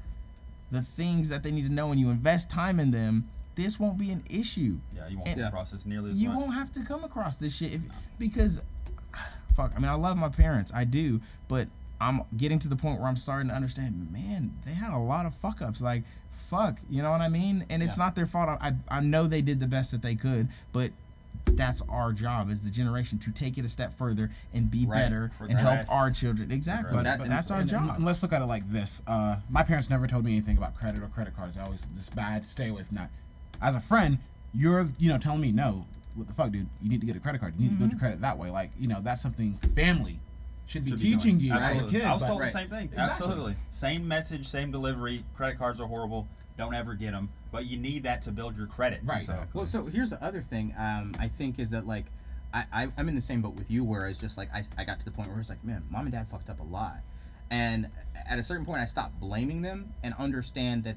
the 0.70 0.80
things 0.80 1.28
that 1.28 1.42
they 1.42 1.50
need 1.50 1.66
to 1.66 1.72
know 1.72 1.90
and 1.90 2.00
you 2.00 2.08
invest 2.08 2.48
time 2.48 2.80
in 2.80 2.90
them, 2.90 3.28
this 3.54 3.78
won't 3.78 3.98
be 3.98 4.10
an 4.10 4.22
issue 4.30 4.78
Yeah, 4.96 5.08
you 5.08 5.16
won't 5.18 5.28
And- 5.28 5.40
yeah. 5.40 5.50
process 5.50 5.84
nearly 5.86 6.10
as 6.12 6.20
you 6.20 6.28
much. 6.30 6.38
won't 6.38 6.54
have 6.54 6.72
to 6.72 6.80
come 6.84 7.04
across 7.04 7.36
this 7.36 7.56
shit 7.56 7.72
if 7.74 7.82
because 8.18 8.60
fuck 9.54 9.72
i 9.76 9.78
mean 9.78 9.88
i 9.90 9.94
love 9.94 10.16
my 10.16 10.28
parents 10.28 10.72
i 10.74 10.84
do 10.84 11.20
but 11.48 11.68
i'm 12.00 12.22
getting 12.36 12.58
to 12.58 12.68
the 12.68 12.76
point 12.76 12.98
where 12.98 13.08
i'm 13.08 13.16
starting 13.16 13.48
to 13.48 13.54
understand 13.54 14.10
man 14.12 14.52
they 14.64 14.72
had 14.72 14.92
a 14.92 14.98
lot 14.98 15.26
of 15.26 15.34
fuck 15.34 15.60
ups 15.60 15.82
like 15.82 16.02
fuck 16.30 16.78
you 16.90 17.02
know 17.02 17.10
what 17.10 17.20
i 17.20 17.28
mean 17.28 17.64
and 17.70 17.82
it's 17.82 17.98
not 17.98 18.14
their 18.14 18.26
fault 18.26 18.48
I, 18.60 18.72
I 18.88 19.00
know 19.00 19.26
they 19.26 19.42
did 19.42 19.60
the 19.60 19.66
best 19.68 19.90
that 19.92 20.00
they 20.02 20.14
could 20.14 20.48
but 20.72 20.90
that's 21.44 21.82
our 21.88 22.12
job 22.12 22.50
as 22.50 22.62
the 22.62 22.70
generation 22.70 23.18
to 23.18 23.30
take 23.32 23.58
it 23.58 23.64
a 23.64 23.68
step 23.68 23.92
further 23.92 24.30
and 24.54 24.70
be 24.70 24.86
Right. 24.86 24.98
better 25.02 25.30
and 25.40 25.52
help 25.58 25.80
our 25.90 26.10
children 26.10 26.52
exactly 26.52 26.92
But 26.92 27.04
but, 27.04 27.18
that- 27.18 27.28
that's 27.28 27.50
our 27.50 27.60
And- 27.60 27.68
job 27.68 27.96
and 27.96 28.04
let's 28.04 28.22
look 28.22 28.32
at 28.32 28.40
it 28.42 28.46
like 28.46 28.70
this. 28.70 29.02
Uh, 29.06 29.36
my 29.50 29.62
parents 29.64 29.90
never 29.90 30.06
told 30.06 30.24
me 30.24 30.32
anything 30.32 30.56
about 30.56 30.76
credit 30.76 31.02
or 31.02 31.08
credit 31.08 31.34
cards. 31.36 31.58
I 31.58 31.64
always 31.64 31.86
this 31.94 32.08
bad. 32.10 32.44
Stay 32.44 32.68
away 32.68 32.84
from 32.84 32.96
that. 32.98 33.10
As 33.62 33.74
a 33.74 33.80
friend, 33.80 34.18
you're 34.52 34.88
you 34.98 35.08
know 35.08 35.18
telling 35.18 35.40
me 35.40 35.52
no. 35.52 35.86
What 36.14 36.26
the 36.26 36.34
fuck, 36.34 36.50
dude? 36.50 36.68
You 36.82 36.90
need 36.90 37.00
to 37.00 37.06
get 37.06 37.16
a 37.16 37.20
credit 37.20 37.40
card. 37.40 37.54
You 37.56 37.62
need 37.62 37.68
to 37.68 37.72
Mm-hmm. 37.74 37.78
build 37.80 37.92
your 37.92 37.98
credit 38.00 38.20
that 38.20 38.36
way. 38.36 38.50
Like 38.50 38.70
you 38.78 38.88
know 38.88 39.00
that's 39.00 39.22
something 39.22 39.54
family 39.74 40.20
should 40.66 40.84
be 40.84 40.90
Should 40.90 41.00
be 41.00 41.04
teaching 41.12 41.38
doing. 41.38 41.52
you 41.52 41.54
as 41.54 41.80
a 41.80 41.84
kid. 41.86 42.02
I 42.02 42.12
was 42.12 42.22
but- 42.22 42.28
told 42.28 42.40
Right. 42.40 42.46
the 42.52 42.58
same 42.58 42.68
thing. 42.68 42.84
Exactly. 42.86 43.10
Absolutely. 43.10 43.54
Same 43.70 44.06
message, 44.06 44.46
same 44.46 44.70
delivery. 44.70 45.24
Credit 45.34 45.58
cards 45.58 45.80
are 45.80 45.86
horrible. 45.86 46.26
Don't 46.58 46.74
ever 46.74 46.94
get 46.94 47.12
them. 47.12 47.30
But 47.50 47.66
you 47.66 47.78
need 47.78 48.02
that 48.04 48.22
to 48.22 48.30
build 48.32 48.56
your 48.56 48.66
credit. 48.66 49.00
Right. 49.04 49.22
So, 49.22 49.42
Well, 49.54 49.66
so 49.66 49.84
here's 49.86 50.10
the 50.10 50.22
other 50.24 50.40
thing. 50.42 50.72
Um, 50.78 51.12
I 51.18 51.28
think 51.28 51.58
is 51.58 51.70
that 51.70 51.86
like, 51.86 52.06
I, 52.54 52.64
I 52.72 52.88
I'm 52.98 53.08
in 53.08 53.14
the 53.14 53.20
same 53.22 53.40
boat 53.42 53.54
with 53.56 53.70
you. 53.70 53.84
where 53.84 54.00
Whereas 54.00 54.18
just 54.18 54.36
like 54.38 54.48
I, 54.54 54.62
I 54.78 54.84
got 54.84 54.98
to 55.00 55.04
the 55.04 55.10
point 55.10 55.28
where 55.30 55.40
it's 55.40 55.48
like, 55.50 55.64
man, 55.64 55.82
mom 55.90 56.02
and 56.02 56.12
dad 56.12 56.28
fucked 56.28 56.48
up 56.50 56.60
a 56.60 56.64
lot, 56.64 57.00
and 57.50 57.88
at 58.28 58.38
a 58.38 58.42
certain 58.44 58.64
point, 58.66 58.80
I 58.80 58.84
stopped 58.84 59.18
blaming 59.20 59.62
them 59.62 59.92
and 60.02 60.14
understand 60.18 60.84
that 60.84 60.96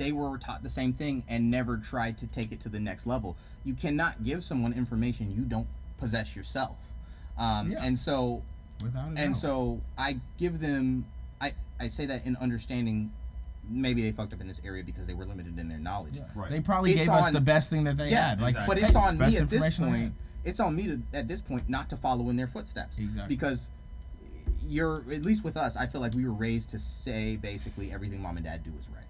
they 0.00 0.12
were 0.12 0.38
taught 0.38 0.62
the 0.62 0.70
same 0.70 0.94
thing 0.94 1.22
and 1.28 1.50
never 1.50 1.76
tried 1.76 2.16
to 2.16 2.26
take 2.26 2.52
it 2.52 2.60
to 2.62 2.70
the 2.70 2.80
next 2.80 3.06
level. 3.06 3.36
You 3.64 3.74
cannot 3.74 4.24
give 4.24 4.42
someone 4.42 4.72
information 4.72 5.30
you 5.36 5.42
don't 5.42 5.66
possess 5.98 6.34
yourself. 6.34 6.78
Um, 7.38 7.70
Yeah. 7.70 7.84
And 7.84 7.98
so 7.98 8.42
without 8.82 9.04
a 9.04 9.08
and 9.08 9.16
doubt. 9.34 9.36
so 9.36 9.80
I 9.98 10.18
give 10.38 10.58
them 10.60 11.04
I 11.38 11.52
I 11.78 11.88
say 11.88 12.06
that 12.06 12.24
in 12.24 12.34
understanding 12.36 13.12
maybe 13.68 14.00
they 14.02 14.10
fucked 14.10 14.32
up 14.32 14.40
in 14.40 14.48
this 14.48 14.62
area 14.64 14.82
because 14.82 15.06
they 15.06 15.12
were 15.12 15.26
limited 15.26 15.58
in 15.58 15.68
their 15.68 15.78
knowledge. 15.78 16.14
Yeah. 16.16 16.22
Right. 16.34 16.50
they 16.50 16.60
probably 16.60 16.92
It's 16.92 17.06
gave 17.06 17.14
us 17.14 17.28
the 17.28 17.40
best 17.42 17.68
thing 17.68 17.84
that 17.84 17.98
they 17.98 18.08
Yeah, 18.08 18.30
had 18.30 18.40
like 18.40 18.54
exactly. 18.54 18.74
But 18.76 18.82
it's 18.84 18.96
on 18.96 19.18
best 19.18 19.36
me 19.36 19.42
at 19.42 19.50
this 19.50 19.78
point. 19.78 20.14
It's 20.44 20.60
on 20.60 20.74
me 20.74 20.84
to 20.86 21.02
at 21.12 21.28
this 21.28 21.42
point 21.42 21.68
not 21.68 21.90
to 21.90 21.96
follow 21.98 22.30
in 22.30 22.36
their 22.36 22.46
footsteps. 22.46 22.98
Exactly. 22.98 23.36
Because 23.36 23.70
you're 24.66 25.04
at 25.12 25.22
least 25.22 25.44
with 25.44 25.58
us, 25.58 25.76
I 25.76 25.86
feel 25.86 26.00
like 26.00 26.14
we 26.14 26.24
were 26.24 26.32
raised 26.32 26.70
to 26.70 26.78
say 26.78 27.36
basically 27.36 27.92
everything 27.92 28.22
mom 28.22 28.38
and 28.38 28.46
dad 28.46 28.64
do 28.64 28.70
is 28.78 28.88
right. 28.88 29.04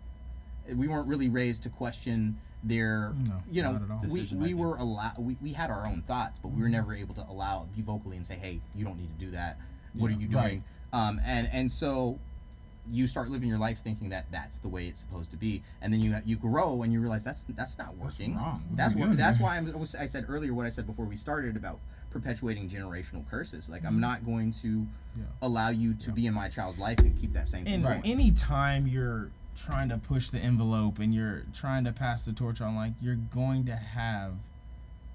We 0.76 0.88
weren't 0.88 1.08
really 1.08 1.28
raised 1.28 1.62
to 1.64 1.68
question 1.68 2.38
their 2.62 3.12
No, 3.28 3.42
you 3.50 3.62
know 3.62 3.72
not 3.72 3.82
at 3.82 3.90
all. 3.90 4.00
we, 4.02 4.08
Decision 4.20 4.38
we 4.38 4.44
making. 4.48 4.58
were 4.58 4.76
allowed 4.76 5.14
we, 5.18 5.36
we 5.40 5.52
had 5.52 5.70
our 5.70 5.86
own 5.86 6.02
thoughts 6.02 6.38
but 6.38 6.48
we 6.50 6.60
were 6.60 6.68
never 6.68 6.92
able 6.92 7.14
to 7.14 7.24
allow 7.30 7.66
be 7.74 7.80
vocally 7.80 8.18
and 8.18 8.26
say 8.26 8.34
hey 8.34 8.60
you 8.74 8.84
don't 8.84 8.98
need 8.98 9.08
to 9.18 9.24
do 9.24 9.30
that 9.30 9.56
what 9.94 10.10
are 10.10 10.14
you 10.14 10.28
Right. 10.28 10.48
doing 10.48 10.64
um, 10.92 11.18
and 11.24 11.48
and 11.52 11.72
so 11.72 12.18
you 12.90 13.06
start 13.06 13.30
living 13.30 13.48
your 13.48 13.58
life 13.58 13.78
thinking 13.82 14.10
that 14.10 14.26
that's 14.30 14.58
the 14.58 14.68
way 14.68 14.86
it's 14.88 14.98
supposed 14.98 15.30
to 15.30 15.36
be, 15.36 15.62
and 15.80 15.92
then 15.92 16.00
you 16.00 16.16
you 16.24 16.36
grow 16.36 16.82
and 16.82 16.92
you 16.92 17.00
realize 17.00 17.22
that's 17.24 17.44
that's 17.44 17.78
not 17.78 17.94
That's 18.02 18.18
working. 18.18 18.34
wrong. 18.36 18.62
What 18.68 18.76
That's 18.76 18.92
are 18.94 18.96
we 18.96 19.00
what. 19.02 19.06
doing 19.06 19.16
That's 19.18 19.38
here? 19.38 19.46
why 19.46 19.56
I'm, 19.58 19.72
I 19.72 19.76
was- 19.76 19.94
I 19.94 20.06
said 20.06 20.24
earlier 20.28 20.52
what 20.54 20.66
I 20.66 20.70
said 20.70 20.86
before 20.86 21.04
we 21.04 21.14
started 21.14 21.56
about 21.56 21.78
perpetuating 22.10 22.68
generational 22.68 23.28
curses. 23.30 23.68
Like 23.70 23.82
Mm-hmm. 23.82 23.88
I'm 23.94 24.00
not 24.00 24.24
going 24.26 24.50
to 24.62 24.86
Yeah. 25.16 25.24
allow 25.42 25.68
you 25.70 25.94
to 25.94 26.10
be 26.10 26.26
in 26.26 26.34
my 26.34 26.48
child's 26.48 26.78
life 26.78 26.98
and 26.98 27.16
keep 27.18 27.32
that 27.34 27.48
same 27.48 27.64
thing 27.64 27.74
And 27.74 27.82
going. 27.84 28.02
anytime 28.04 28.86
you're 28.88 29.30
trying 29.60 29.88
to 29.90 29.98
push 29.98 30.28
the 30.28 30.38
envelope 30.38 30.98
and 30.98 31.14
you're 31.14 31.42
trying 31.52 31.84
to 31.84 31.92
pass 31.92 32.24
the 32.24 32.32
torch 32.32 32.60
on, 32.60 32.74
like 32.76 32.92
you're 33.00 33.14
going 33.16 33.64
to 33.66 33.76
have 33.76 34.32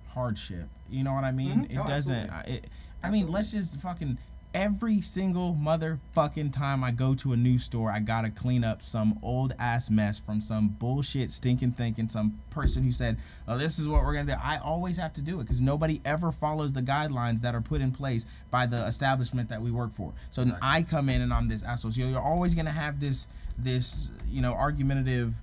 hardship. 0.09 0.67
You 0.89 1.03
know 1.03 1.13
what 1.13 1.23
I 1.23 1.31
mean? 1.31 1.65
Mhm. 1.65 1.71
It 1.71 1.77
Oh, 1.77 1.87
doesn't. 1.87 2.15
absolutely. 2.29 2.53
It, 2.53 2.65
I 3.03 3.09
mean, 3.09 3.31
let's 3.31 3.51
just 3.51 3.79
fucking. 3.79 4.17
Every 4.55 5.01
single 5.01 5.53
motherfucking 5.55 6.53
time 6.53 6.81
I 6.81 6.91
go 6.91 7.13
to 7.15 7.33
a 7.33 7.35
new 7.35 7.57
store, 7.57 7.91
I 7.91 7.99
gotta 7.99 8.29
clean 8.29 8.63
up 8.63 8.81
some 8.81 9.19
old 9.21 9.53
ass 9.59 9.89
mess 9.89 10.17
from 10.17 10.39
some 10.39 10.69
bullshit 10.69 11.29
stinking 11.29 11.73
thinking, 11.73 12.07
some 12.07 12.39
person 12.51 12.81
who 12.81 12.93
said, 12.93 13.17
oh, 13.49 13.57
this 13.57 13.79
is 13.79 13.85
what 13.89 14.01
we're 14.01 14.13
gonna 14.13 14.31
do. 14.31 14.39
I 14.41 14.59
always 14.59 14.95
have 14.95 15.11
to 15.15 15.21
do 15.21 15.41
it 15.41 15.43
because 15.43 15.59
nobody 15.59 15.99
ever 16.05 16.31
follows 16.31 16.71
the 16.71 16.81
guidelines 16.81 17.41
that 17.41 17.53
are 17.53 17.59
put 17.59 17.81
in 17.81 17.91
place 17.91 18.25
by 18.49 18.65
the 18.65 18.85
establishment 18.85 19.49
that 19.49 19.61
we 19.61 19.71
work 19.71 19.91
for. 19.91 20.13
So 20.29 20.45
I 20.61 20.83
come 20.83 21.09
in 21.09 21.19
and 21.19 21.33
I'm 21.33 21.49
this 21.49 21.61
asshole. 21.61 21.91
So 21.91 22.03
you're 22.03 22.17
always 22.17 22.55
gonna 22.55 22.71
have 22.71 23.01
this, 23.01 23.27
this, 23.57 24.09
you 24.29 24.41
know, 24.41 24.53
argumentative 24.53 25.33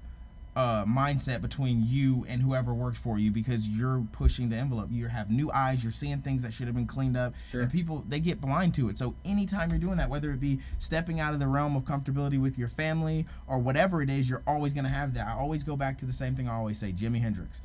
uh, 0.54 0.84
mindset 0.84 1.40
between 1.40 1.82
you 1.86 2.26
and 2.28 2.42
whoever 2.42 2.74
works 2.74 3.00
for 3.00 3.18
you 3.18 3.30
because 3.30 3.68
you're 3.68 4.04
pushing 4.12 4.50
the 4.50 4.56
envelope. 4.56 4.88
You 4.90 5.06
have 5.06 5.30
new 5.30 5.50
eyes. 5.52 5.82
You're 5.82 5.92
seeing 5.92 6.18
things 6.18 6.42
that 6.42 6.52
should 6.52 6.66
have 6.66 6.76
been 6.76 6.86
cleaned 6.86 7.16
up. 7.16 7.34
Sure. 7.50 7.62
And 7.62 7.72
people 7.72 8.04
they 8.06 8.20
get 8.20 8.40
blind 8.40 8.74
to 8.74 8.88
it. 8.88 8.98
So 8.98 9.14
anytime 9.24 9.70
you're 9.70 9.78
doing 9.78 9.96
that, 9.96 10.10
whether 10.10 10.30
it 10.30 10.40
be 10.40 10.60
stepping 10.78 11.20
out 11.20 11.32
of 11.32 11.40
the 11.40 11.48
realm 11.48 11.74
of 11.74 11.84
comfortability 11.84 12.40
with 12.40 12.58
your 12.58 12.68
family 12.68 13.26
or 13.46 13.58
whatever 13.58 14.02
it 14.02 14.10
is, 14.10 14.28
you're 14.28 14.42
always 14.46 14.74
gonna 14.74 14.88
have 14.88 15.14
that. 15.14 15.26
I 15.26 15.32
always 15.32 15.64
go 15.64 15.76
back 15.76 15.96
to 15.98 16.04
the 16.04 16.12
same 16.12 16.34
thing 16.34 16.48
I 16.48 16.54
always 16.54 16.78
say. 16.78 16.92
Jimi 16.92 17.20
Hendrix 17.20 17.62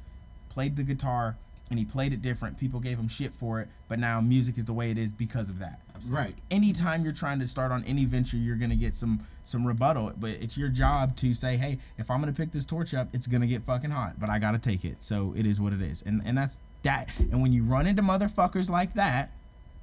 played 0.49 0.77
the 0.77 0.83
guitar 0.83 1.35
and 1.69 1.77
he 1.77 1.83
played 1.83 2.13
it 2.13 2.21
different. 2.21 2.57
People 2.57 2.79
gave 2.79 2.97
him 2.97 3.09
shit 3.09 3.33
for 3.33 3.59
it, 3.59 3.67
but 3.89 3.99
now 3.99 4.21
music 4.21 4.57
is 4.57 4.63
the 4.63 4.73
way 4.73 4.91
it 4.91 4.97
is 4.97 5.11
because 5.11 5.49
of 5.49 5.59
that 5.59 5.81
Right. 6.09 6.35
anytime 6.51 7.03
you're 7.03 7.13
trying 7.13 7.39
to 7.39 7.47
start 7.47 7.71
on 7.71 7.83
any 7.85 8.05
venture, 8.05 8.37
you're 8.37 8.55
gonna 8.55 8.75
get 8.75 8.95
some 8.95 9.25
some 9.43 9.65
rebuttal. 9.65 10.13
But 10.17 10.31
it's 10.31 10.57
your 10.57 10.69
job 10.69 11.15
to 11.17 11.33
say, 11.33 11.57
hey, 11.57 11.79
if 11.97 12.11
I'm 12.11 12.19
gonna 12.19 12.33
pick 12.33 12.51
this 12.51 12.65
torch 12.65 12.93
up, 12.93 13.09
it's 13.13 13.27
gonna 13.27 13.47
get 13.47 13.63
fucking 13.63 13.91
hot, 13.91 14.19
but 14.19 14.29
I 14.29 14.39
gotta 14.39 14.59
take 14.59 14.85
it. 14.85 15.03
So 15.03 15.33
it 15.35 15.45
is 15.45 15.59
what 15.61 15.73
it 15.73 15.81
is, 15.81 16.01
and 16.01 16.21
and 16.25 16.37
that's 16.37 16.59
that. 16.83 17.09
And 17.19 17.41
when 17.41 17.53
you 17.53 17.63
run 17.63 17.87
into 17.87 18.01
motherfuckers 18.01 18.69
like 18.69 18.93
that, 18.95 19.31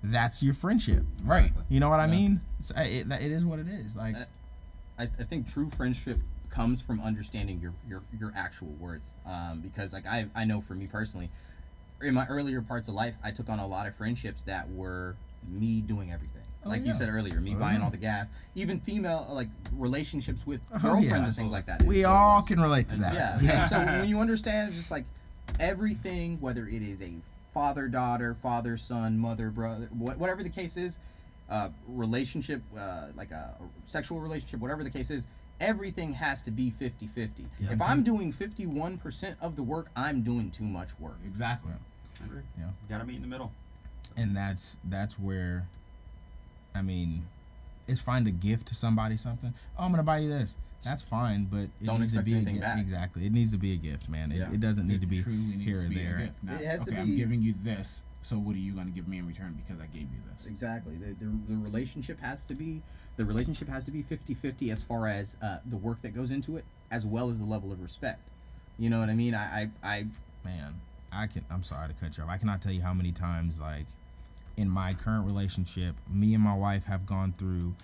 that's 0.02 0.42
your 0.42 0.54
friendship. 0.54 1.02
Right. 1.24 1.52
You 1.68 1.80
know 1.80 1.88
what 1.88 2.00
I 2.00 2.06
mean? 2.06 2.40
It's, 2.58 2.70
it, 2.76 3.10
it 3.10 3.32
is 3.32 3.44
what 3.44 3.58
it 3.58 3.68
is. 3.68 3.96
Like, 3.96 4.16
I, 4.98 5.04
I 5.04 5.06
think 5.06 5.50
true 5.50 5.70
friendship 5.70 6.18
comes 6.50 6.80
from 6.80 7.00
understanding 7.00 7.60
your 7.60 7.72
your, 7.88 8.02
your 8.18 8.32
actual 8.36 8.68
worth. 8.78 9.02
Um, 9.26 9.60
because 9.60 9.92
like 9.92 10.06
I 10.06 10.26
I 10.34 10.44
know 10.44 10.60
for 10.60 10.74
me 10.74 10.86
personally, 10.86 11.30
in 12.02 12.14
my 12.14 12.26
earlier 12.28 12.62
parts 12.62 12.88
of 12.88 12.94
life, 12.94 13.16
I 13.24 13.30
took 13.30 13.48
on 13.48 13.58
a 13.58 13.66
lot 13.66 13.86
of 13.86 13.94
friendships 13.94 14.44
that 14.44 14.70
were 14.70 15.16
me 15.48 15.80
doing 15.80 16.12
everything. 16.12 16.30
Oh, 16.64 16.68
like 16.70 16.80
yeah. 16.80 16.88
you 16.88 16.94
said 16.94 17.08
earlier, 17.10 17.40
me 17.40 17.54
Oh, 17.54 17.58
buying 17.58 17.78
yeah. 17.78 17.84
all 17.84 17.90
the 17.90 17.96
gas, 17.98 18.30
even 18.54 18.80
female 18.80 19.26
like 19.32 19.48
relationships 19.76 20.46
with 20.46 20.60
Oh, 20.72 20.78
girlfriends 20.78 21.06
yeah. 21.08 21.24
and 21.26 21.34
things 21.36 21.52
like 21.52 21.66
that. 21.66 21.82
we 21.82 22.00
is 22.00 22.04
what 22.06 22.10
it 22.10 22.14
all 22.14 22.42
can 22.42 22.60
relate 22.60 22.88
to 22.90 22.96
that. 22.96 23.14
Yeah. 23.14 23.38
and 23.60 23.66
so 23.68 23.78
when 24.00 24.08
you 24.08 24.18
understand, 24.20 24.68
it's 24.68 24.76
just 24.78 24.90
like 24.90 25.04
everything, 25.60 26.38
whether 26.40 26.66
it 26.66 26.82
is 26.82 27.02
a 27.02 27.12
father 27.52 27.86
daughter, 27.88 28.34
father 28.34 28.76
son, 28.76 29.18
mother 29.18 29.50
brother, 29.50 29.88
wha- 29.96 30.14
whatever 30.14 30.42
the 30.42 30.48
case 30.50 30.76
is, 30.76 30.98
uh, 31.50 31.68
relationship, 31.86 32.62
uh, 32.78 33.08
like 33.14 33.30
a 33.30 33.56
sexual 33.84 34.20
relationship, 34.20 34.60
whatever 34.60 34.82
the 34.82 34.90
case 34.90 35.10
is, 35.10 35.26
everything 35.60 36.12
has 36.14 36.42
to 36.42 36.50
be 36.50 36.70
50 36.70 37.06
50. 37.06 37.46
Yeah. 37.60 37.72
If 37.72 37.80
I'm 37.82 38.02
doing 38.02 38.32
51% 38.32 39.36
of 39.40 39.54
the 39.54 39.62
work, 39.62 39.88
I'm 39.94 40.22
doing 40.22 40.50
too 40.50 40.64
much 40.64 40.98
work. 40.98 41.18
Exactly. 41.26 41.72
Yeah. 42.58 42.70
Gotta 42.88 43.04
meet 43.04 43.16
in 43.16 43.22
the 43.22 43.28
middle. 43.28 43.52
And 44.16 44.36
that's 44.36 44.78
that's 44.84 45.18
where 45.18 45.66
i 46.74 46.82
mean 46.82 47.22
it's 47.86 48.00
fine 48.00 48.24
to 48.24 48.30
gift 48.30 48.66
to 48.68 48.74
somebody 48.74 49.16
something 49.16 49.52
oh 49.78 49.84
i'm 49.84 49.90
gonna 49.90 50.02
buy 50.02 50.18
you 50.18 50.28
this 50.28 50.56
that's 50.84 51.02
fine 51.02 51.44
but 51.50 51.60
it 51.60 51.70
Don't 51.84 52.00
needs 52.00 52.12
to 52.12 52.18
expect 52.18 52.24
be 52.26 52.32
a 52.32 52.36
anything 52.36 52.54
gift 52.56 52.66
back. 52.66 52.78
exactly 52.78 53.26
it 53.26 53.32
needs 53.32 53.52
to 53.52 53.58
be 53.58 53.72
a 53.72 53.76
gift 53.76 54.08
man 54.08 54.32
it, 54.32 54.36
Yeah. 54.36 54.52
it 54.52 54.60
doesn't 54.60 54.86
need 54.86 55.00
to 55.00 55.06
be 55.06 55.22
truly 55.22 55.38
needs 55.38 55.64
here 55.64 55.80
to 55.80 55.86
or 55.86 55.88
be 55.88 55.94
there 55.96 56.16
a 56.16 56.18
gift. 56.24 56.44
Not, 56.44 56.60
It 56.60 56.66
has 56.66 56.84
to 56.84 56.90
okay, 56.92 57.00
I'm 57.00 57.16
giving 57.16 57.40
you 57.42 57.54
this. 57.62 58.02
So 58.20 58.36
what 58.36 58.54
are 58.56 58.58
you 58.58 58.72
going 58.72 58.86
to 58.86 58.92
give 58.92 59.06
me 59.06 59.18
in 59.18 59.26
return 59.26 59.52
because 59.52 59.82
I 59.82 59.86
gave 59.86 60.02
you 60.02 60.18
this? 60.32 60.46
Exactly. 60.46 60.94
The, 60.96 61.14
the, 61.22 61.30
the 61.46 61.56
relationship 61.58 62.18
has 62.20 62.46
to 62.46 62.54
be 62.54 62.80
the 63.18 63.24
relationship 63.26 63.68
has 63.68 63.84
to 63.84 63.90
be 63.90 64.02
50-50 64.02 64.72
as 64.72 64.82
far 64.82 65.06
as 65.08 65.36
uh, 65.42 65.58
the 65.66 65.76
work 65.76 66.00
that 66.02 66.14
goes 66.14 66.30
into 66.30 66.56
it 66.56 66.64
as 66.90 67.04
well 67.06 67.28
as 67.30 67.38
the 67.38 67.44
level 67.46 67.70
of 67.70 67.82
respect. 67.82 68.20
You 68.78 68.88
know 68.90 68.98
what 69.00 69.08
I 69.10 69.14
mean? 69.14 69.34
I 69.34 69.70
I, 69.84 69.96
I 69.96 70.06
man 70.44 70.74
i 71.14 71.26
can 71.26 71.44
i'm 71.50 71.62
sorry 71.62 71.88
to 71.88 71.94
cut 71.94 72.16
you 72.16 72.24
off. 72.24 72.30
I 72.30 72.36
cannot 72.36 72.62
tell 72.62 72.72
you 72.72 72.82
how 72.82 72.94
many 72.94 73.12
times 73.12 73.60
like 73.60 73.86
in 74.56 74.68
my 74.68 74.94
current 74.94 75.26
relationship 75.26 75.94
me 76.10 76.34
and 76.34 76.42
my 76.42 76.54
wife 76.54 76.84
have 76.84 77.06
gone 77.06 77.34
through 77.38 77.74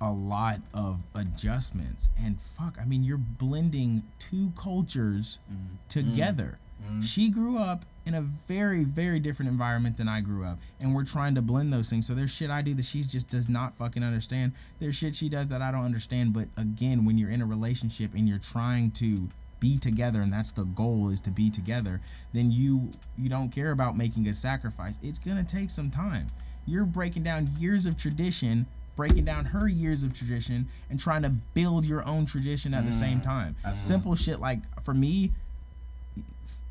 a 0.00 0.12
lot 0.12 0.60
of 0.74 1.00
adjustments. 1.14 2.10
And 2.22 2.40
fuck 2.40 2.76
i 2.80 2.84
mean 2.84 3.02
you're 3.04 3.18
blending 3.18 4.02
two 4.18 4.52
cultures 4.56 5.38
mm-hmm. 5.50 5.76
together. 5.88 6.58
Mm-hmm. 6.82 7.00
She 7.00 7.30
grew 7.30 7.56
up 7.56 7.86
in 8.04 8.14
a 8.14 8.20
very 8.20 8.84
very 8.84 9.18
different 9.18 9.50
environment 9.50 9.96
than 9.96 10.08
i 10.08 10.20
grew 10.20 10.44
up. 10.44 10.58
And 10.80 10.94
we're 10.94 11.04
trying 11.04 11.34
to 11.36 11.42
blend 11.42 11.72
those 11.72 11.88
things. 11.88 12.06
So 12.06 12.14
there's 12.14 12.30
shit 12.30 12.50
i 12.50 12.62
do 12.62 12.74
that 12.74 12.84
she 12.84 13.02
just 13.02 13.28
does 13.28 13.48
not 13.48 13.74
fucking 13.74 14.02
understand. 14.02 14.52
There's 14.78 14.94
shit 14.94 15.14
she 15.14 15.28
does 15.28 15.48
that 15.48 15.62
i 15.62 15.72
don't 15.72 15.84
understand. 15.84 16.32
But 16.34 16.48
again 16.56 17.04
when 17.04 17.16
you're 17.18 17.30
in 17.30 17.40
a 17.40 17.46
relationship 17.46 18.14
and 18.14 18.28
you're 18.28 18.38
trying 18.38 18.90
to 18.92 19.28
be 19.66 19.78
together 19.78 20.20
and 20.20 20.32
that's 20.32 20.52
the 20.52 20.64
goal 20.64 21.08
is 21.10 21.20
to 21.20 21.30
be 21.30 21.50
together 21.50 22.00
then 22.32 22.50
you 22.50 22.90
you 23.18 23.28
don't 23.28 23.50
care 23.50 23.72
about 23.72 23.96
making 23.96 24.28
a 24.28 24.34
sacrifice. 24.34 24.98
It's 25.02 25.18
gonna 25.18 25.44
take 25.44 25.70
some 25.70 25.90
time. 25.90 26.26
You're 26.66 26.84
breaking 26.84 27.22
down 27.22 27.48
years 27.58 27.86
of 27.86 27.96
tradition 27.96 28.66
breaking 28.94 29.24
down 29.26 29.44
her 29.44 29.68
years 29.68 30.02
of 30.02 30.14
tradition 30.14 30.66
and 30.88 30.98
trying 30.98 31.20
to 31.22 31.28
build 31.28 31.84
your 31.84 32.06
own 32.06 32.24
tradition 32.24 32.72
at 32.72 32.84
the 32.86 32.90
mm, 32.90 32.98
same 32.98 33.20
time. 33.20 33.54
simple 33.74 34.14
shit 34.14 34.40
like 34.40 34.60
for 34.82 34.94
me 34.94 35.32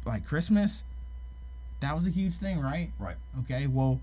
like 0.06 0.26
christmas 0.26 0.84
that 1.82 1.94
was 1.94 2.08
a 2.08 2.10
huge 2.10 2.34
thing 2.36 2.60
right? 2.60 2.90
Right. 2.98 3.18
okay 3.42 3.68
well 3.68 4.00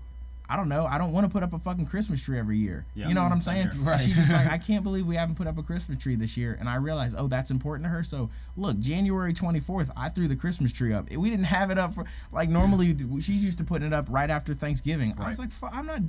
I 0.53 0.55
don't 0.55 0.69
know. 0.69 0.85
I 0.85 0.99
don't 0.99 1.11
want 1.13 1.25
to 1.25 1.31
put 1.33 1.41
up 1.41 1.51
a 1.53 1.57
fucking 1.57 1.87
Christmas 1.87 2.21
tree 2.23 2.37
every 2.37 2.57
year. 2.57 2.85
Yeah. 2.93 3.07
You 3.07 3.15
know 3.15 3.23
what 3.23 3.31
I'm 3.31 3.41
saying? 3.41 3.69
And 3.73 3.99
She's 3.99 4.15
just 4.17 4.31
like, 4.31 4.47
I 4.51 4.57
can't 4.69 4.83
believe 4.83 5.07
we 5.07 5.15
haven't 5.15 5.33
put 5.33 5.47
up 5.47 5.57
a 5.57 5.63
Christmas 5.63 5.97
tree 5.97 6.13
this 6.15 6.37
year. 6.37 6.55
And 6.59 6.69
I 6.69 6.75
realized, 6.75 7.15
oh, 7.17 7.27
that's 7.27 7.49
important 7.49 7.85
to 7.85 7.89
her. 7.89 8.03
So 8.03 8.29
look, 8.55 8.77
January 8.79 9.33
24th, 9.33 9.89
I 9.97 10.09
threw 10.09 10.27
the 10.27 10.35
Christmas 10.35 10.71
tree 10.71 10.93
up. 10.93 11.09
We 11.11 11.31
didn't 11.31 11.45
have 11.45 11.71
it 11.71 11.79
up 11.79 11.95
for 11.95 12.05
like 12.31 12.49
normally 12.49 12.95
she's 13.19 13.43
used 13.43 13.57
to 13.57 13.63
putting 13.63 13.87
it 13.87 13.93
up 13.93 14.05
right 14.11 14.29
after 14.29 14.53
Thanksgiving. 14.53 15.15
I 15.17 15.27
was 15.27 15.39
like, 15.39 15.49
I'm 15.71 15.87
not. 15.87 16.01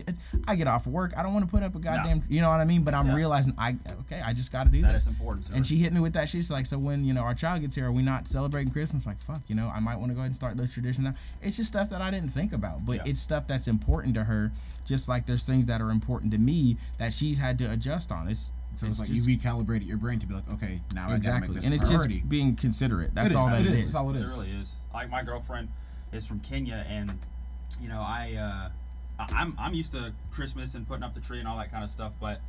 I 0.47 0.57
get 0.57 0.67
off 0.67 0.87
work. 0.87 1.15
I 1.17 1.23
don't 1.23 1.33
want 1.33 1.47
to 1.47 1.51
put 1.51 1.63
up 1.63 1.75
a 1.75 1.79
goddamn. 1.79 2.23
You 2.29 2.43
know 2.43 2.51
what 2.51 2.61
I 2.61 2.65
mean? 2.67 2.83
But 2.83 2.93
I'm 2.93 3.11
realizing, 3.15 3.55
I 3.57 3.77
okay, 4.01 4.21
I 4.21 4.35
just 4.35 4.53
got 4.53 4.65
to 4.65 4.71
do 4.71 4.83
That 4.83 4.93
this. 4.93 5.05
is 5.05 5.09
important. 5.09 5.49
And 5.55 5.67
she 5.67 5.77
hit 5.79 5.95
me 5.95 6.01
with 6.01 6.13
that. 6.13 6.29
She's 6.29 6.51
like, 6.51 6.67
so 6.67 6.77
when 6.79 7.05
you 7.07 7.15
know 7.15 7.23
our 7.23 7.35
child 7.35 7.63
gets 7.63 7.77
here, 7.77 7.87
are 7.87 7.93
we 7.93 8.03
not 8.03 8.29
celebrating 8.29 8.71
Christmas? 8.73 9.07
Like, 9.07 9.21
fuck, 9.21 9.41
you 9.49 9.55
know, 9.55 9.73
I 9.75 9.81
might 9.81 9.97
want 9.97 10.11
to 10.11 10.15
go 10.15 10.21
ahead 10.21 10.27
and 10.29 10.37
start 10.37 10.59
the 10.59 10.69
tradition 10.69 11.05
now. 11.05 11.15
It's 11.41 11.57
just 11.57 11.69
stuff 11.71 11.89
that 11.91 12.03
I 12.03 12.11
didn't 12.11 12.29
think 12.31 12.53
about, 12.53 12.85
but 12.85 12.97
Yeah. 12.97 13.03
it's 13.07 13.21
stuff 13.21 13.47
that's 13.47 13.69
important 13.69 14.15
to 14.17 14.25
her. 14.25 14.34
Just 14.85 15.09
like 15.09 15.27
there's 15.27 15.47
things 15.47 15.67
that 15.67 15.81
are 15.81 15.91
important 15.91 16.33
to 16.33 16.39
me 16.39 16.77
that 16.99 17.13
she's 17.13 17.39
had 17.39 17.59
to 17.59 17.71
adjust 17.73 18.13
on. 18.13 18.29
It's 18.29 18.53
So 18.77 18.87
it's, 18.87 18.99
like 19.01 19.09
just, 19.09 19.27
you 19.29 19.39
recalibrated 19.39 19.87
your 19.87 19.97
brain 19.97 20.19
to 20.19 20.27
be 20.27 20.35
like, 20.35 20.51
okay, 20.55 20.81
now 20.95 21.03
I 21.05 21.07
gotta 21.07 21.17
exactly, 21.17 21.49
make 21.49 21.57
this 21.57 21.65
and 21.65 21.75
a 21.75 21.77
it's 21.77 21.91
just 21.91 22.29
being 22.29 22.55
considerate. 22.57 23.15
That's 23.15 23.35
It 23.35 23.37
all 23.39 23.47
is, 23.47 23.51
that 23.53 23.61
it 23.61 23.67
it 23.67 23.73
is. 23.75 23.85
is. 23.87 23.93
That's 23.93 24.03
all 24.03 24.11
it 24.11 24.17
is. 24.17 24.21
it 24.21 24.25
It 24.25 24.27
is. 24.27 24.37
really 24.39 24.61
is. 24.61 24.73
Like 24.93 25.11
my 25.11 25.23
girlfriend 25.23 25.69
is 26.13 26.27
from 26.27 26.41
Kenya, 26.41 26.85
and 26.89 27.13
you 27.81 27.89
know 27.89 28.01
I 28.01 28.71
uh, 29.19 29.23
I- 29.23 29.41
I'm 29.41 29.55
I'm 29.59 29.75
used 29.75 29.93
to 29.93 30.13
Christmas 30.33 30.75
and 30.75 30.87
putting 30.87 31.03
up 31.05 31.15
the 31.15 31.21
tree 31.21 31.39
and 31.39 31.49
all 31.49 31.57
that 31.59 31.71
kind 31.71 31.83
of 31.85 31.91
stuff, 31.91 32.13
but 32.21 32.41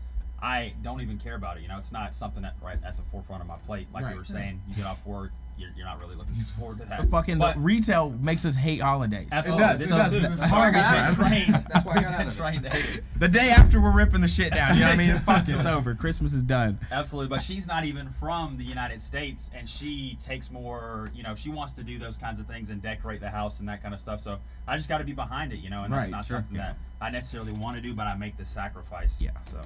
I 0.41 0.73
don't 0.83 1.01
even 1.01 1.17
care 1.17 1.35
about 1.35 1.57
it. 1.57 1.61
You 1.63 1.69
know, 1.69 1.77
it's 1.77 1.91
not 1.91 2.13
something 2.13 2.43
that 2.43 2.55
right 2.61 2.77
at 2.83 2.97
the 2.97 3.03
forefront 3.03 3.41
of 3.41 3.47
my 3.47 3.55
plate. 3.57 3.87
Like 3.93 4.03
Right. 4.03 4.11
you 4.13 4.17
were 4.17 4.25
saying, 4.25 4.61
you 4.67 4.75
get 4.75 4.85
off 4.85 5.05
work, 5.05 5.31
you're, 5.57 5.69
you're 5.77 5.85
not 5.85 6.01
really 6.01 6.15
looking 6.15 6.35
forward 6.35 6.79
to 6.79 6.85
that. 6.85 7.07
Fucking 7.09 7.37
But- 7.37 7.53
the 7.55 7.59
retail 7.61 8.09
makes 8.21 8.45
us 8.45 8.55
hate 8.55 8.81
holidays. 8.81 9.29
Absolutely. 9.31 9.63
does, 9.65 9.81
it 9.81 9.89
does. 9.89 10.07
is- 10.07 10.13
This 10.13 10.21
this 10.23 10.31
is 10.39 10.39
is 10.45 10.49
how 10.51 10.59
I 10.59 10.71
got 10.71 10.83
out 10.85 11.09
of 11.13 11.19
it. 11.31 11.47
That's 11.71 11.85
why 11.85 11.91
I 11.93 11.95
got 11.95 12.03
we've 12.05 12.05
out 12.05 12.21
of 12.21 12.27
it. 12.27 12.63
to 12.63 12.69
hate 12.69 12.95
it. 12.97 13.03
The 13.19 13.27
day 13.27 13.49
after 13.55 13.79
we're 13.81 13.95
ripping 13.95 14.21
the 14.21 14.27
shit 14.27 14.53
down. 14.53 14.75
You 14.75 14.81
know 14.81 14.89
what 14.89 14.99
I 14.99 15.07
mean? 15.07 15.15
Fuck, 15.19 15.47
it's 15.47 15.65
over. 15.65 15.95
Christmas 15.95 16.33
is 16.33 16.43
done. 16.43 16.77
Absolutely, 16.91 17.29
but 17.29 17.41
she's 17.41 17.67
not 17.67 17.85
even 17.85 18.07
from 18.09 18.57
the 18.57 18.63
United 18.65 19.01
States, 19.01 19.49
and 19.55 19.67
she 19.69 20.17
takes 20.21 20.51
more. 20.51 21.09
You 21.15 21.23
know, 21.23 21.35
she 21.35 21.49
wants 21.49 21.73
to 21.73 21.83
do 21.83 21.97
those 21.97 22.17
kinds 22.17 22.39
of 22.39 22.47
things 22.47 22.69
and 22.69 22.81
decorate 22.81 23.21
the 23.21 23.29
house 23.29 23.59
and 23.59 23.69
that 23.69 23.81
kind 23.81 23.93
of 23.93 23.99
stuff. 23.99 24.19
So 24.19 24.37
I 24.67 24.75
just 24.77 24.89
got 24.89 24.97
to 24.97 25.05
be 25.05 25.13
behind 25.13 25.53
it, 25.53 25.59
you 25.59 25.69
know, 25.69 25.83
and 25.83 25.93
that's 25.93 26.03
Right, 26.05 26.11
not 26.11 26.25
sure, 26.25 26.37
something 26.37 26.57
yeah. 26.57 26.73
that 26.73 26.77
I 26.99 27.09
necessarily 27.11 27.53
want 27.53 27.75
to 27.77 27.81
do, 27.81 27.93
but 27.93 28.07
I 28.07 28.15
make 28.15 28.35
the 28.37 28.45
sacrifice. 28.45 29.21
Yeah. 29.21 29.31
So 29.51 29.61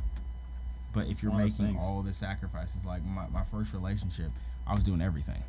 But 0.93 1.07
if 1.07 1.23
you're 1.23 1.31
One 1.31 1.41
of 1.41 1.49
those 1.49 1.59
making 1.59 1.77
all 1.79 2.01
the 2.01 2.13
sacrifices, 2.13 2.85
like 2.85 3.03
my, 3.05 3.27
my 3.29 3.43
first 3.43 3.73
relationship, 3.73 4.31
I 4.67 4.73
was 4.73 4.83
doing 4.83 5.01
everything. 5.01 5.41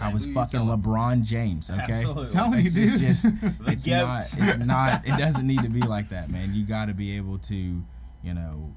I 0.00 0.12
was 0.12 0.26
fucking 0.26 0.60
telling? 0.60 0.82
LeBron 0.82 1.22
James, 1.22 1.70
okay? 1.70 1.92
Absolutely. 1.92 2.30
Telling 2.30 2.60
you, 2.60 2.66
It's, 2.66 2.76
it's 2.76 3.00
just, 3.00 3.26
it's 3.66 3.86
goat. 3.86 4.06
not, 4.06 4.18
it's 4.38 4.58
not, 4.58 5.06
it 5.06 5.18
doesn't 5.18 5.46
need 5.46 5.62
to 5.62 5.68
be 5.68 5.80
like 5.82 6.08
that, 6.10 6.30
man. 6.30 6.54
You 6.54 6.64
got 6.64 6.86
to 6.86 6.94
be 6.94 7.16
able 7.16 7.38
to, 7.38 7.54
you 7.54 8.34
know, 8.34 8.72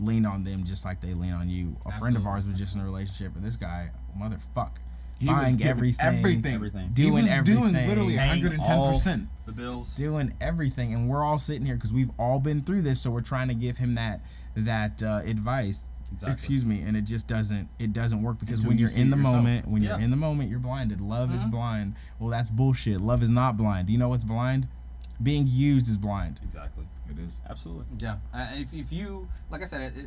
lean 0.00 0.26
on 0.26 0.44
them 0.44 0.64
just 0.64 0.84
like 0.84 1.00
they 1.00 1.14
lean 1.14 1.32
on 1.32 1.48
you. 1.48 1.76
A 1.86 1.98
friend 1.98 2.16
of 2.16 2.26
ours 2.26 2.46
was 2.46 2.58
just 2.58 2.74
in 2.74 2.80
a 2.80 2.84
relationship, 2.84 3.34
and 3.36 3.44
this 3.44 3.56
guy, 3.56 3.90
motherfuck, 4.18 4.76
He 5.18 5.26
buying 5.26 5.56
giving 5.56 5.66
everything, 5.70 6.06
everything. 6.06 6.54
Everything. 6.54 6.90
doing 6.92 7.14
he 7.14 7.20
was 7.22 7.30
everything, 7.30 7.72
doing 7.72 7.88
literally 7.88 8.14
110%. 8.16 9.26
The 9.46 9.52
bills. 9.52 9.94
doing 9.94 10.34
everything, 10.40 10.94
and 10.94 11.08
we're 11.08 11.24
all 11.24 11.38
sitting 11.38 11.66
here 11.66 11.74
because 11.74 11.92
we've 11.92 12.10
all 12.18 12.38
been 12.38 12.60
through 12.62 12.82
this, 12.82 13.00
so 13.00 13.10
we're 13.10 13.20
trying 13.22 13.48
to 13.48 13.54
give 13.54 13.78
him 13.78 13.94
that 13.94 14.20
that 14.56 15.02
uh, 15.02 15.20
advice. 15.24 15.86
Exactly. 16.12 16.32
Excuse 16.32 16.64
me, 16.64 16.82
and 16.82 16.96
it 16.96 17.02
just 17.02 17.26
doesn't 17.26 17.68
it 17.78 17.92
doesn't 17.92 18.22
work 18.22 18.38
because 18.38 18.60
Until 18.60 18.68
when 18.70 18.78
you 18.78 18.82
you're 18.82 18.88
see 18.90 19.00
in 19.02 19.10
the 19.10 19.16
yourself. 19.16 19.36
moment, 19.36 19.68
when 19.68 19.82
you're 19.82 19.94
Mm-hmm. 19.94 20.02
in 20.04 20.10
the 20.10 20.16
moment, 20.16 20.50
you're 20.50 20.58
blinded. 20.58 21.00
Love 21.00 21.34
is 21.34 21.44
blind. 21.44 21.94
Well, 22.18 22.30
that's 22.30 22.50
bullshit. 22.50 23.00
Love 23.00 23.22
is 23.22 23.30
not 23.30 23.56
blind. 23.56 23.86
Do 23.86 23.92
you 23.92 23.98
know 23.98 24.08
what's 24.08 24.24
blind? 24.24 24.68
Being 25.22 25.46
used 25.48 25.88
is 25.88 25.98
blind. 25.98 26.40
Exactly. 26.44 26.86
It 27.10 27.18
is. 27.18 27.40
Absolutely. 27.48 27.84
Yeah. 27.98 28.16
Uh, 28.32 28.46
if, 28.54 28.72
if 28.74 28.92
you, 28.92 29.28
like 29.50 29.62
I 29.62 29.64
said, 29.64 29.80
it, 29.80 29.92
it, 29.96 30.06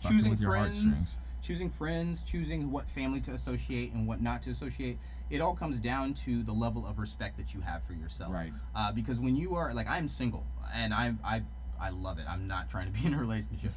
choosing 0.00 0.36
friends, 0.36 1.18
choosing 1.42 1.70
friends, 1.70 2.22
choosing 2.22 2.70
what 2.70 2.88
family 2.88 3.20
to 3.20 3.32
associate 3.32 3.92
and 3.92 4.06
what 4.06 4.20
not 4.20 4.42
to 4.42 4.50
associate, 4.50 4.98
it 5.30 5.40
all 5.40 5.54
comes 5.54 5.80
down 5.80 6.14
to 6.14 6.42
the 6.42 6.52
level 6.52 6.86
of 6.86 6.98
respect 6.98 7.36
that 7.38 7.54
you 7.54 7.60
have 7.60 7.82
for 7.84 7.92
yourself. 7.94 8.32
Right. 8.32 8.52
Uh, 8.74 8.92
because 8.92 9.18
when 9.20 9.36
you 9.36 9.54
are 9.54 9.72
like, 9.74 9.88
I'm 9.88 10.08
single 10.08 10.46
and 10.74 10.92
I 10.92 11.14
I 11.24 11.42
I 11.80 11.90
love 11.90 12.18
it. 12.18 12.24
I'm 12.28 12.46
not 12.46 12.68
trying 12.70 12.92
to 12.92 12.98
be 13.00 13.06
in 13.06 13.14
a 13.14 13.18
relationship, 13.18 13.72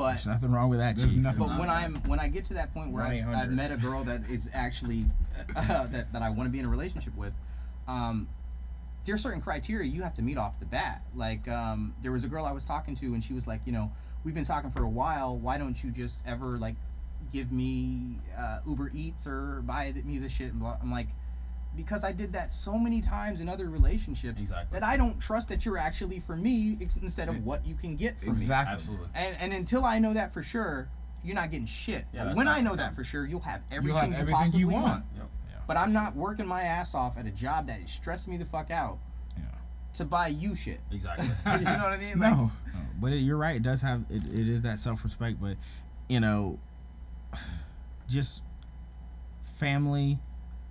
but 0.00 0.12
There's 0.12 0.26
nothing 0.26 0.52
wrong 0.52 0.70
with 0.70 0.78
that. 0.78 0.96
There's 0.96 1.12
Chief. 1.12 1.22
nothing 1.22 1.46
but 1.46 1.58
when 1.58 1.68
I'm 1.68 1.96
when 2.06 2.18
I 2.18 2.28
get 2.28 2.46
to 2.46 2.54
that 2.54 2.72
point 2.72 2.90
where 2.90 3.04
I've, 3.04 3.28
I've 3.28 3.50
met 3.50 3.70
a 3.70 3.76
girl 3.76 4.02
that 4.04 4.22
is 4.30 4.48
actually 4.54 5.04
uh, 5.56 5.86
that 5.88 6.10
that 6.14 6.22
I 6.22 6.30
want 6.30 6.46
to 6.46 6.50
be 6.50 6.58
in 6.58 6.64
a 6.64 6.70
relationship 6.70 7.14
with, 7.18 7.34
um, 7.86 8.26
there 9.04 9.14
are 9.14 9.18
certain 9.18 9.42
criteria 9.42 9.86
you 9.86 10.02
have 10.02 10.14
to 10.14 10.22
meet 10.22 10.38
off 10.38 10.58
the 10.58 10.64
bat. 10.64 11.02
Like 11.14 11.46
um, 11.48 11.94
there 12.00 12.12
was 12.12 12.24
a 12.24 12.28
girl 12.28 12.46
I 12.46 12.52
was 12.52 12.64
talking 12.64 12.94
to, 12.94 13.06
and 13.12 13.22
she 13.22 13.34
was 13.34 13.46
like, 13.46 13.60
you 13.66 13.72
know, 13.72 13.92
we've 14.24 14.34
been 14.34 14.44
talking 14.44 14.70
for 14.70 14.84
a 14.84 14.88
while. 14.88 15.36
Why 15.36 15.58
don't 15.58 15.84
you 15.84 15.90
just 15.90 16.20
ever 16.26 16.56
like 16.56 16.76
give 17.30 17.52
me 17.52 18.16
uh, 18.38 18.60
Uber 18.66 18.90
Eats 18.94 19.26
or 19.26 19.60
buy 19.66 19.92
me 20.06 20.16
this 20.16 20.32
shit? 20.32 20.52
And 20.52 20.60
blah. 20.60 20.78
I'm 20.82 20.90
like. 20.90 21.08
Because 21.76 22.04
I 22.04 22.12
did 22.12 22.32
that 22.32 22.50
so 22.50 22.76
many 22.76 23.00
times 23.00 23.40
in 23.40 23.48
other 23.48 23.70
relationships 23.70 24.40
Exactly. 24.42 24.78
that 24.78 24.84
I 24.86 24.96
don't 24.96 25.20
trust 25.20 25.48
that 25.50 25.64
you're 25.64 25.78
actually 25.78 26.18
for 26.20 26.34
me 26.36 26.76
instead 26.80 27.28
of 27.28 27.44
what 27.44 27.64
you 27.64 27.74
can 27.74 27.96
get 27.96 28.18
from 28.18 28.28
me. 28.30 28.32
Exactly. 28.32 28.74
Absolutely. 28.74 29.06
And 29.14 29.36
and 29.40 29.52
until 29.52 29.84
I 29.84 29.98
know 29.98 30.12
that 30.14 30.34
for 30.34 30.42
sure, 30.42 30.88
you're 31.22 31.34
not 31.36 31.50
getting 31.50 31.66
shit. 31.66 32.04
Yeah, 32.12 32.24
But 32.26 32.36
when 32.36 32.46
not 32.46 32.58
I 32.58 32.60
know 32.60 32.72
the 32.72 32.78
that 32.78 32.94
for 32.96 33.04
sure, 33.04 33.26
you'll 33.26 33.40
have 33.40 33.62
everything, 33.70 33.86
You'll 33.86 33.96
have 33.98 34.10
you 34.10 34.16
everything 34.16 34.34
possibly 34.36 34.60
you 34.60 34.68
want. 34.68 34.84
want. 34.84 35.04
Yep. 35.16 35.30
But 35.68 35.76
I'm 35.76 35.92
not 35.92 36.16
working 36.16 36.46
my 36.46 36.62
ass 36.62 36.94
off 36.96 37.16
at 37.16 37.26
a 37.26 37.30
job 37.30 37.68
that 37.68 37.88
stressed 37.88 38.26
me 38.26 38.36
the 38.36 38.44
fuck 38.44 38.72
out 38.72 38.98
Yeah. 39.36 39.44
to 39.94 40.04
buy 40.04 40.26
you 40.26 40.56
shit. 40.56 40.80
Exactly. 40.90 41.26
you 41.46 41.60
know 41.60 41.70
what 41.84 41.92
I 41.92 41.98
mean? 41.98 42.18
Like, 42.18 42.32
No. 42.36 42.50
No, 42.74 42.80
but 43.00 43.12
it, 43.12 43.18
you're 43.18 43.36
right. 43.36 43.54
It 43.56 43.62
does 43.62 43.80
have 43.82 44.04
it, 44.10 44.24
it 44.24 44.48
is 44.48 44.62
that 44.62 44.80
self 44.80 45.04
respect, 45.04 45.40
but 45.40 45.56
you 46.08 46.18
know, 46.18 46.58
just 48.08 48.42
family, 49.42 50.18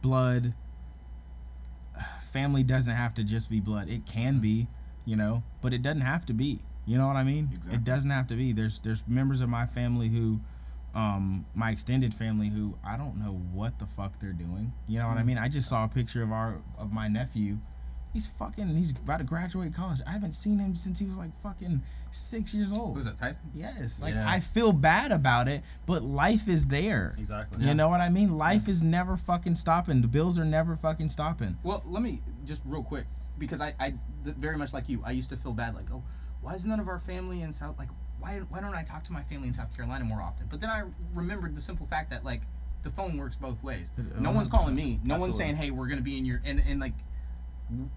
blood. 0.01 0.53
Family 2.29 2.63
doesn't 2.63 2.93
have 2.93 3.13
to 3.15 3.23
just 3.23 3.49
be 3.49 3.59
blood. 3.59 3.89
It 3.89 4.05
can 4.05 4.39
be, 4.39 4.67
you 5.05 5.15
know, 5.15 5.43
but 5.61 5.73
it 5.73 5.81
doesn't 5.81 6.01
have 6.01 6.25
to 6.27 6.33
be. 6.33 6.59
You 6.85 6.97
know 6.97 7.07
what 7.07 7.15
I 7.15 7.23
mean? 7.23 7.49
Exactly. 7.53 7.75
It 7.75 7.83
doesn't 7.83 8.09
have 8.09 8.27
to 8.27 8.35
be. 8.35 8.51
There's 8.51 8.79
there's 8.79 9.03
members 9.07 9.41
of 9.41 9.49
my 9.49 9.65
family 9.65 10.07
who, 10.09 10.39
um, 10.95 11.45
my 11.53 11.71
extended 11.71 12.13
family 12.13 12.49
who 12.49 12.77
I 12.85 12.97
don't 12.97 13.17
know 13.17 13.41
what 13.53 13.79
the 13.79 13.85
fuck 13.85 14.19
they're 14.19 14.31
doing. 14.31 14.73
You 14.87 14.99
know 14.99 15.07
what 15.07 15.17
I 15.17 15.23
mean? 15.23 15.37
I 15.37 15.49
just 15.49 15.67
saw 15.69 15.83
a 15.85 15.87
picture 15.87 16.23
of 16.23 16.31
our 16.31 16.61
of 16.77 16.91
my 16.91 17.07
nephew. 17.07 17.57
He's 18.13 18.26
fucking. 18.26 18.76
He's 18.76 18.91
about 18.91 19.19
to 19.19 19.24
graduate 19.24 19.74
college. 19.74 20.00
I 20.08 20.12
haven't 20.12 20.34
seen 20.34 20.58
him 20.58 20.76
since 20.76 21.00
he 21.00 21.06
was 21.06 21.17
like 21.17 21.30
fucking 21.43 21.82
six 22.12 22.54
years 22.54 22.72
old. 22.76 22.95
who's 22.95 23.06
that, 23.06 23.15
Tyson? 23.15 23.43
Yes, 23.54 24.02
like 24.02 24.15
Yeah. 24.15 24.28
I 24.28 24.39
feel 24.39 24.72
bad 24.72 25.12
about 25.12 25.48
it, 25.48 25.62
but 25.86 26.02
life 26.02 26.48
is 26.48 26.65
there. 26.65 27.13
Exactly. 27.19 27.65
You 27.65 27.74
know 27.74 27.88
what 27.88 28.02
I 28.02 28.10
mean? 28.10 28.38
Life 28.38 28.67
is 28.67 28.82
never 28.82 29.15
fucking 29.15 29.56
stopping. 29.56 30.02
The 30.02 30.08
bills 30.08 30.39
are 30.39 30.45
never 30.45 30.76
fucking 30.76 31.10
stopping. 31.10 31.58
Well, 31.63 31.84
let 31.86 32.02
me 32.02 32.22
just 32.45 32.63
real 32.65 32.84
quick 32.84 33.06
because 33.38 33.62
I, 33.62 33.74
I 33.80 33.93
very 34.24 34.58
much 34.58 34.74
like 34.74 34.89
you, 34.89 35.02
I 35.06 35.12
used 35.12 35.30
to 35.30 35.38
feel 35.38 35.54
bad 35.54 35.76
like, 35.76 35.91
oh, 35.91 36.04
why 36.41 36.54
is 36.54 36.65
none 36.65 36.80
of 36.80 36.88
our 36.88 37.00
family 37.00 37.41
in 37.41 37.52
South 37.52 37.78
like 37.78 37.89
why 38.19 38.41
why 38.50 38.60
don't 38.60 38.74
I 38.74 38.84
talk 38.84 39.04
to 39.06 39.13
my 39.13 39.22
family 39.22 39.48
in 39.48 39.54
South 39.54 39.76
Carolina 39.76 40.04
more 40.06 40.22
often? 40.22 40.48
But 40.50 40.60
then 40.60 40.69
I 40.69 40.84
remembered 41.13 41.56
the 41.56 41.62
simple 41.62 41.86
fact 41.86 42.12
that 42.12 42.24
like 42.24 42.41
the 42.84 42.89
phone 42.89 43.17
works 43.17 43.36
both 43.36 43.63
ways. 43.63 43.91
No 44.17 44.32
one's 44.32 44.48
uh-huh. 44.48 44.58
calling 44.58 44.76
me. 44.76 45.00
No 45.04 45.19
one's 45.19 45.38
saying, 45.38 45.56
hey, 45.56 45.72
we're 45.72 45.88
gonna 45.88 46.02
be 46.02 46.17
in 46.17 46.26
your 46.26 46.41
and 46.45 46.62
and 46.67 46.80
like 46.80 46.93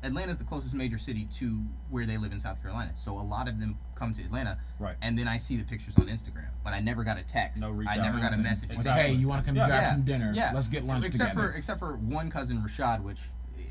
Atlanta's 0.03 0.39
the 0.39 0.45
closest 0.45 0.75
major 0.75 0.99
city 0.99 1.27
to 1.39 1.63
where 1.91 2.05
they 2.07 2.19
live 2.19 2.33
in 2.33 2.39
South 2.39 2.61
Carolina. 2.63 2.93
So 2.95 3.13
a 3.13 3.23
lot 3.23 3.49
of 3.49 3.59
them 3.61 3.79
come 3.95 4.13
to 4.13 4.23
Atlanta. 4.23 4.59
Right. 4.79 4.97
And 5.03 5.19
then 5.19 5.29
I 5.29 5.37
see 5.37 5.57
the 5.57 5.65
pictures 5.65 5.97
on 5.99 6.07
Instagram. 6.07 6.49
But 6.65 6.73
I 6.75 6.81
never 6.81 7.05
got 7.05 7.19
a 7.19 7.23
text. 7.23 7.63
No 7.63 7.71
reach 7.71 7.89
I 7.89 7.93
out, 7.99 8.03
never 8.03 8.19
got 8.19 8.27
a 8.29 8.31
nothing. 8.33 8.43
message. 8.43 8.69
Like, 8.71 8.79
Exactly. 8.79 9.03
hey, 9.05 9.13
you 9.15 9.29
want 9.29 9.41
to 9.41 9.47
come 9.47 9.57
Yeah. 9.57 9.67
grab 9.67 9.93
some 9.93 10.03
dinner? 10.03 10.33
Yeah. 10.35 10.53
Let's 10.55 10.69
get 10.69 10.85
lunch 10.85 11.05
except 11.07 11.33
together. 11.33 11.53
for 11.53 11.57
except 11.57 11.79
for 11.79 11.97
one 11.97 12.31
cousin 12.31 12.59
Rashad, 12.59 13.03
which 13.03 13.21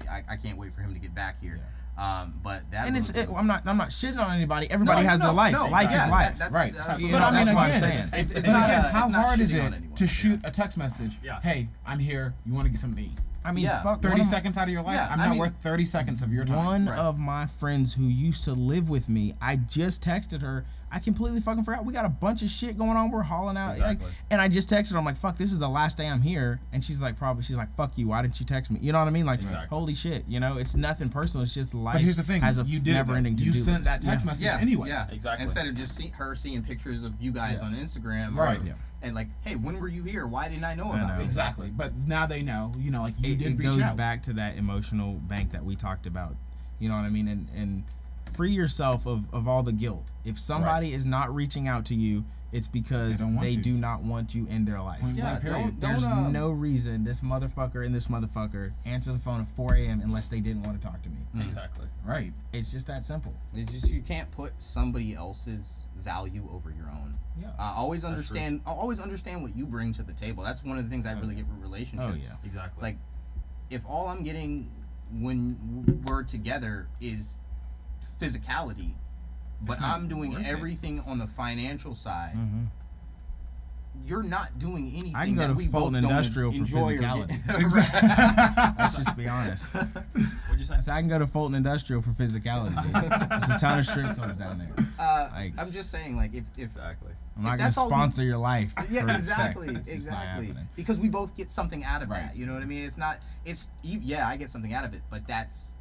I, 0.09 0.21
I 0.29 0.35
can't 0.37 0.57
wait 0.57 0.73
for 0.73 0.81
him 0.81 0.93
to 0.93 0.99
get 0.99 1.13
back 1.13 1.39
here. 1.39 1.57
Yeah. 1.59 1.63
Um, 1.97 2.33
but 2.41 2.69
that 2.71 2.87
And 2.87 2.97
it's 2.97 3.09
it, 3.11 3.27
I'm 3.35 3.45
not 3.45 3.67
I'm 3.67 3.77
not 3.77 3.89
shitting 3.89 4.17
on 4.17 4.33
anybody. 4.35 4.71
Everybody 4.71 5.03
No, 5.03 5.09
has 5.09 5.19
no, 5.19 5.25
their 5.27 5.35
life. 5.35 5.53
no, 5.53 5.67
life 5.67 5.89
yeah, 5.91 5.97
is 5.97 6.03
that- 6.05 6.09
life. 6.11 6.37
that's- 6.37 6.53
right. 6.53 6.73
that's- 6.73 6.93
but 6.93 7.01
yeah, 7.01 7.17
I 7.17 7.31
mean, 7.31 7.45
that's 7.45 7.49
what 7.55 7.57
I'm 7.63 7.69
again, 7.69 7.79
saying. 7.79 7.97
It's, 7.99 8.11
It's, 8.13 8.31
it's 8.31 8.47
not 8.47 8.69
again, 8.69 8.85
a, 8.85 8.89
how 8.89 9.07
not 9.09 9.25
hard 9.25 9.39
is 9.39 9.53
it 9.53 9.59
anyone. 9.59 9.93
to 9.95 10.07
shoot 10.07 10.39
Yeah. 10.41 10.47
a 10.49 10.51
text 10.51 10.77
message? 10.77 11.19
Yeah. 11.21 11.41
Hey, 11.41 11.69
I'm 11.85 11.99
here. 11.99 12.33
You 12.45 12.53
want 12.53 12.65
to 12.65 12.69
get 12.71 12.79
something 12.79 13.03
to 13.03 13.09
eat? 13.11 13.17
I 13.43 13.51
mean, 13.51 13.63
Yeah. 13.63 13.81
fuck. 13.81 14.01
30 14.01 14.13
one 14.13 14.21
of- 14.21 14.27
seconds 14.27 14.57
out 14.57 14.63
of 14.67 14.69
your 14.73 14.83
life? 14.83 14.95
Yeah, 14.95 15.07
I'm 15.11 15.19
I 15.19 15.23
not 15.25 15.29
mean- 15.31 15.39
worth 15.39 15.53
30 15.61 15.85
seconds 15.85 16.21
of 16.21 16.31
your 16.31 16.45
time. 16.45 16.63
One 16.65 16.85
Right. 16.85 16.99
of 16.99 17.17
my 17.17 17.45
friends 17.47 17.93
who 17.93 18.03
used 18.05 18.43
to 18.43 18.53
live 18.53 18.89
with 18.89 19.09
me, 19.09 19.33
I 19.41 19.55
just 19.55 20.03
texted 20.03 20.41
her. 20.41 20.63
I 20.93 20.99
completely 20.99 21.39
fucking 21.39 21.63
forgot. 21.63 21.85
We 21.85 21.93
got 21.93 22.03
a 22.03 22.09
bunch 22.09 22.41
of 22.43 22.49
shit 22.49 22.77
going 22.77 22.97
on. 22.97 23.11
We're 23.11 23.23
hauling 23.23 23.55
out. 23.55 23.79
Like, 23.79 23.93
Exactly. 23.93 24.07
and 24.29 24.41
I 24.41 24.49
just 24.49 24.69
texted 24.69 24.91
her. 24.91 24.97
I'm 24.97 25.05
like, 25.05 25.15
fuck, 25.15 25.37
this 25.37 25.51
is 25.53 25.57
the 25.57 25.69
last 25.69 25.95
day 25.97 26.05
I'm 26.09 26.21
here. 26.21 26.59
And 26.73 26.83
she's 26.83 27.01
like, 27.01 27.17
probably, 27.17 27.43
she's 27.43 27.55
like, 27.55 27.73
fuck 27.77 27.97
you. 27.97 28.09
Why 28.09 28.21
didn't 28.21 28.39
you 28.41 28.45
text 28.45 28.69
me? 28.69 28.79
You 28.81 28.91
know 28.91 28.99
what 28.99 29.07
I 29.07 29.11
mean? 29.11 29.25
Like, 29.25 29.41
Exactly. 29.41 29.67
holy 29.69 29.93
shit. 29.93 30.25
You 30.27 30.41
know, 30.41 30.57
it's 30.57 30.75
nothing 30.75 31.07
personal. 31.07 31.43
It's 31.43 31.53
just 31.53 31.73
life. 31.73 31.93
But 31.93 32.01
here's 32.01 32.17
the 32.17 32.23
thing. 32.23 32.41
Has 32.41 32.59
a 32.59 32.63
you 32.63 32.79
did 32.81 32.93
never 32.95 33.15
ending 33.15 33.33
it. 33.33 33.37
to 33.39 33.45
You 33.45 33.53
do 33.53 33.59
sent 33.59 33.85
that 33.85 34.01
text 34.01 34.25
yeah. 34.25 34.29
message 34.29 34.43
yeah, 34.43 34.57
anyway. 34.59 34.89
Yeah, 34.89 35.07
Exactly. 35.11 35.43
Instead 35.43 35.65
of 35.67 35.75
just 35.75 35.95
see, 35.95 36.09
her 36.17 36.35
seeing 36.35 36.61
pictures 36.61 37.05
of 37.05 37.13
you 37.21 37.31
guys 37.31 37.59
Yeah. 37.61 37.67
on 37.67 37.73
Instagram, 37.75 38.35
Right. 38.35 38.59
Or, 38.59 38.65
Yeah. 38.65 38.73
And 39.03 39.15
like, 39.15 39.27
hey, 39.43 39.55
when 39.55 39.79
were 39.79 39.87
you 39.87 40.03
here? 40.03 40.27
Why 40.27 40.47
didn't 40.47 40.63
I 40.63 40.75
know 40.75 40.91
about 40.91 41.19
it? 41.19 41.23
Exactly. 41.23 41.69
But 41.75 41.95
now 42.07 42.25
they 42.25 42.43
know, 42.43 42.71
you 42.77 42.91
know, 42.91 43.01
like 43.01 43.15
you 43.19 43.33
it, 43.33 43.39
did 43.39 43.53
it 43.53 43.57
reach 43.57 43.61
goes 43.61 43.81
out. 43.81 43.95
back 43.95 44.21
to 44.23 44.33
that 44.33 44.57
emotional 44.57 45.13
bank 45.13 45.51
that 45.53 45.65
we 45.65 45.75
talked 45.75 46.05
about. 46.05 46.35
You 46.79 46.89
know 46.89 46.95
what 46.95 47.05
I 47.05 47.09
mean? 47.09 47.27
And 47.27 47.47
and 47.55 47.83
free 48.31 48.51
yourself 48.51 49.05
of, 49.07 49.25
of 49.33 49.47
all 49.47 49.63
the 49.63 49.73
guilt. 49.73 50.11
If 50.23 50.39
somebody 50.39 50.93
is 50.93 51.05
not 51.05 51.33
reaching 51.33 51.67
out 51.67 51.85
to 51.85 51.95
you, 51.95 52.23
it's 52.51 52.67
because 52.67 53.19
They 53.19 53.25
they, 53.25 53.31
don't 53.31 53.35
want 53.35 53.49
you. 53.51 53.61
do 53.61 53.73
not 53.73 54.01
want 54.03 54.35
you 54.35 54.47
in 54.47 54.65
their 54.65 54.81
life. 54.81 54.99
Yeah, 55.13 55.21
blank, 55.21 55.41
period. 55.41 55.61
don't- 55.61 55.79
There's 55.79 56.05
um, 56.05 56.31
no 56.33 56.51
reason 56.51 57.03
this 57.03 57.21
motherfucker 57.21 57.85
and 57.85 57.95
this 57.95 58.07
motherfucker 58.07 58.71
answer 58.85 59.11
the 59.13 59.19
phone 59.19 59.41
at 59.41 59.47
4 59.47 59.75
a.m. 59.75 60.01
unless 60.01 60.27
they 60.27 60.39
didn't 60.39 60.63
want 60.63 60.79
to 60.79 60.85
talk 60.85 61.01
to 61.03 61.09
me. 61.09 61.17
Exactly. 61.39 61.87
Right. 62.05 62.33
It's 62.51 62.71
just 62.71 62.87
that 62.87 63.05
simple. 63.05 63.33
It's 63.53 63.71
just 63.71 63.89
you 63.91 64.01
can't 64.01 64.29
put 64.31 64.51
somebody 64.61 65.13
else's 65.15 65.87
value 65.97 66.47
over 66.51 66.71
your 66.71 66.89
own. 66.89 67.17
Yeah. 67.39 67.51
Uh, 67.57 67.73
always 67.77 68.01
That's 68.01 68.11
understand. 68.13 68.61
Always 68.65 68.99
understand 68.99 69.41
what 69.41 69.55
you 69.55 69.65
bring 69.65 69.93
to 69.93 70.03
the 70.03 70.13
table. 70.13 70.43
That's 70.43 70.63
one 70.63 70.77
of 70.77 70.83
the 70.83 70.89
things 70.89 71.05
I 71.05 71.13
really 71.13 71.35
get 71.35 71.47
with 71.47 71.61
relationships. 71.61 72.13
Oh, 72.13 72.17
yeah. 72.21 72.35
Exactly. 72.45 72.81
Like, 72.81 72.97
if 73.69 73.85
all 73.87 74.07
I'm 74.07 74.23
getting 74.23 74.69
when 75.13 76.03
we're 76.05 76.23
together 76.23 76.87
is 76.99 77.41
physicality, 78.19 78.93
but 79.67 79.79
not 79.81 79.95
I'm 79.97 80.07
doing 80.07 80.33
worth 80.33 80.41
it. 80.41 80.47
everything 80.47 80.99
on 81.01 81.17
the 81.17 81.27
financial 81.27 81.93
side, 81.95 82.33
Mhm. 82.35 82.67
you're 84.05 84.23
not 84.23 84.57
doing 84.57 84.89
anything 84.91 85.15
I 85.15 85.25
can 85.25 85.35
go 85.35 85.41
that 85.41 85.47
to 85.49 85.53
we 85.53 85.65
both 85.67 85.81
Fulton 85.81 86.01
don't 86.01 86.11
Industrial 86.11 86.51
for 86.51 86.57
enjoy 86.57 86.79
or 86.97 87.01
physicality. 87.01 87.45
get- 87.47 88.77
Let's 88.79 88.97
just 88.97 89.15
be 89.17 89.27
honest. 89.27 89.73
What'd 89.73 90.59
you 90.59 90.65
say? 90.65 90.79
So 90.79 90.91
I 90.91 90.99
can 91.01 91.09
go 91.09 91.19
to 91.19 91.27
Fulton 91.27 91.55
Industrial 91.55 92.01
for 92.01 92.11
physicality. 92.11 92.81
dude. 92.81 92.93
There's 93.29 93.49
a 93.49 93.59
ton 93.59 93.79
of 93.79 93.85
strip 93.85 94.15
clubs 94.15 94.35
down 94.39 94.57
there. 94.59 94.85
uh, 94.97 95.29
Like- 95.33 95.53
I'm 95.59 95.71
just 95.71 95.91
saying, 95.91 96.15
like, 96.15 96.33
if 96.33 96.45
if 96.57 96.63
Exactly. 96.63 97.11
I'm 97.37 97.43
not 97.43 97.49
gonna 97.51 97.63
that's 97.63 97.77
all 97.77 97.85
we- 97.85 97.89
sponsor 97.95 98.23
your 98.23 98.37
life. 98.37 98.73
yeah, 98.89 99.01
for 99.03 99.11
exactly, 99.11 99.67
sex. 99.67 99.79
It's 99.79 99.95
just 99.95 100.11
not 100.11 100.39
exactly. 100.39 100.63
Because 100.75 100.99
we 100.99 101.09
both 101.09 101.35
get 101.35 101.51
something 101.51 101.83
out 101.83 102.01
of 102.01 102.09
Right. 102.09 102.21
that. 102.23 102.35
You 102.35 102.45
know 102.45 102.53
what 102.53 102.61
I 102.63 102.65
mean? 102.65 102.83
It's 102.83 102.97
not. 102.97 103.19
It's 103.45 103.69
yeah, 103.83 104.27
I 104.27 104.35
get 104.37 104.49
something 104.49 104.73
out 104.73 104.83
of 104.85 104.93
it, 104.93 105.01
but 105.09 105.25
that's 105.27 105.75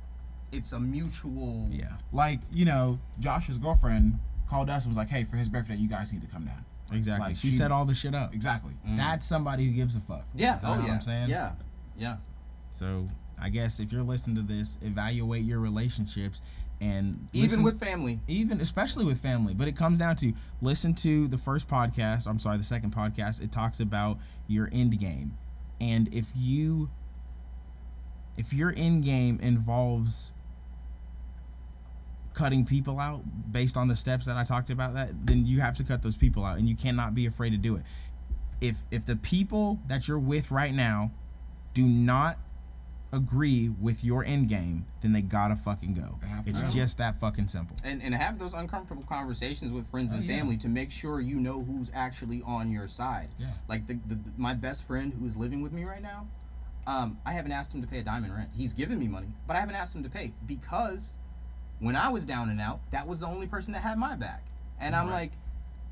it's 0.53 0.73
a 0.73 0.81
mutual. 0.81 1.69
Yeah. 1.71 1.93
Like, 2.13 2.41
you 2.53 2.65
know, 2.65 2.99
Josh's 3.19 3.59
girlfriend 3.59 4.19
called 4.49 4.69
us 4.71 4.85
and 4.85 4.91
was 4.91 4.97
like, 4.97 5.11
hey, 5.11 5.25
for 5.25 5.37
his 5.37 5.49
birthday, 5.49 5.77
you 5.77 5.89
guys 5.89 6.13
need 6.13 6.23
to 6.23 6.29
come 6.29 6.45
down. 6.45 6.65
Exactly. 6.93 7.29
Like, 7.29 7.37
she, 7.37 7.49
she- 7.51 7.55
set 7.55 7.71
all 7.71 7.85
the 7.85 7.95
shit 7.95 8.15
up. 8.15 8.35
Exactly. 8.35 8.73
Mm. 8.89 8.97
That's 8.97 9.25
somebody 9.27 9.65
who 9.67 9.73
gives 9.73 9.95
a 9.97 10.01
fuck. 10.01 10.25
Yeah. 10.35 10.59
Oh 10.65 10.77
what 10.77 10.87
yeah. 10.87 10.93
I'm 10.95 11.01
saying? 11.01 11.29
Yeah. 11.29 11.53
Yeah. 11.97 12.17
So 12.71 13.09
I 13.41 13.49
guess 13.49 13.81
if 13.81 13.93
you're 13.93 14.03
listening 14.03 14.37
to 14.37 14.43
this, 14.43 14.79
evaluate 14.83 15.45
your 15.45 15.61
relationships 15.61 16.43
and 16.81 17.29
Even 17.33 17.63
with 17.63 17.79
family. 17.79 18.21
even 18.27 18.61
especially 18.61 19.05
with 19.05 19.21
family. 19.21 19.55
But 19.55 19.69
it 19.69 19.77
comes 19.77 19.99
down 19.99 20.17
to 20.17 20.33
listen 20.63 20.95
to 20.97 21.29
the 21.29 21.39
first 21.39 21.69
podcast. 21.69 22.27
I'm 22.27 22.39
sorry, 22.39 22.57
the 22.57 22.65
second 22.65 22.95
podcast. 22.95 23.43
It 23.43 23.53
talks 23.53 23.81
about 23.81 24.19
your 24.49 24.69
end 24.73 24.99
game, 24.99 25.37
and 25.81 26.13
if 26.15 26.33
you 26.35 26.89
if 28.37 28.53
your 28.55 28.73
end 28.77 29.05
game 29.05 29.39
involves 29.43 30.33
cutting 32.33 32.65
people 32.65 32.99
out 33.01 33.23
based 33.51 33.77
on 33.77 33.89
the 33.89 33.97
steps 33.97 34.25
that 34.27 34.37
I 34.37 34.45
talked 34.45 34.71
about 34.71 34.95
that 34.95 35.27
then 35.27 35.47
you 35.47 35.61
have 35.61 35.77
to 35.79 35.85
cut 35.85 36.03
those 36.03 36.17
people 36.17 36.45
out 36.45 36.59
and 36.59 36.69
you 36.69 36.77
cannot 36.77 37.13
be 37.15 37.27
afraid 37.27 37.51
to 37.51 37.57
do 37.59 37.75
it. 37.77 37.83
If 38.61 38.79
if 38.91 39.05
the 39.07 39.17
people 39.17 39.81
that 39.89 40.07
you're 40.09 40.19
with 40.19 40.51
right 40.51 40.75
now 40.75 41.11
do 41.75 41.85
not 41.85 42.39
agree 43.13 43.69
with 43.69 44.05
your 44.05 44.25
end 44.25 44.49
game, 44.49 44.87
then 45.01 45.13
they 45.13 45.21
gotta 45.23 45.57
fucking 45.57 45.95
go. 45.95 46.17
They 46.23 46.29
have 46.29 46.45
to 46.45 46.51
It's 46.51 46.63
go. 46.63 46.69
just 46.71 46.99
that 46.99 47.19
fucking 47.19 47.49
simple. 47.49 47.75
and 47.85 48.01
and 48.03 48.15
have 48.15 48.39
those 48.39 48.55
uncomfortable 48.55 49.03
conversations 49.03 49.73
with 49.73 49.89
friends 49.91 50.13
and 50.13 50.23
Oh, 50.23 50.27
yeah. 50.27 50.39
family 50.39 50.57
to 50.59 50.69
make 50.69 50.93
sure 50.93 51.21
you 51.21 51.41
know 51.41 51.65
who's 51.65 51.91
actually 51.93 52.43
on 52.47 52.71
your 52.71 52.87
side. 52.87 53.31
Yeah. 53.39 53.49
Like 53.69 53.87
the, 53.89 53.95
the, 54.07 54.15
the- 54.15 54.33
my 54.37 54.55
best 54.55 54.87
friend 54.87 55.13
who 55.13 55.27
is 55.27 55.37
living 55.37 55.61
with 55.63 55.73
me 55.73 55.83
right 55.85 56.03
now, 56.03 56.29
um, 56.87 57.19
I 57.27 57.33
haven't 57.33 57.51
asked 57.53 57.75
him 57.75 57.83
to 57.83 57.89
pay 57.89 57.99
a 57.99 58.05
diamond 58.05 58.33
rent. 58.35 58.51
He's 58.55 58.73
given 58.73 58.99
me 59.01 59.09
money, 59.09 59.29
but 59.49 59.57
I 59.57 59.61
haven't 59.61 59.75
asked 59.75 59.97
him 59.97 60.05
to 60.05 60.11
pay 60.11 60.33
because 60.47 61.17
when 61.81 61.97
I 61.97 62.09
was 62.11 62.25
down 62.25 62.49
and 62.51 62.61
out, 62.61 62.81
that 62.91 63.07
was 63.07 63.21
the 63.21 63.27
only 63.27 63.47
person 63.47 63.73
that 63.73 63.83
had 63.83 63.99
my 63.99 64.15
back. 64.15 64.45
And 64.81 64.95
I'm 64.95 65.11
like, 65.11 65.33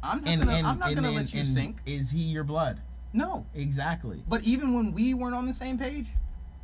I'm 0.02 0.18
not 0.22 0.28
And, 0.28 0.40
gonna, 0.42 0.52
and, 0.56 0.66
I'm 0.66 0.78
not 0.78 0.88
and, 0.88 0.96
gonna 0.96 1.10
let 1.10 1.32
you 1.34 1.40
and 1.40 1.48
sink. 1.48 1.78
Is 1.86 2.10
he 2.10 2.20
your 2.20 2.44
blood? 2.44 2.80
No. 3.12 3.46
Exactly. 3.54 4.22
But 4.28 4.42
even 4.44 4.72
when 4.74 4.92
we 4.92 5.14
weren't 5.14 5.34
on 5.34 5.46
the 5.46 5.52
same 5.52 5.78
page, 5.78 6.06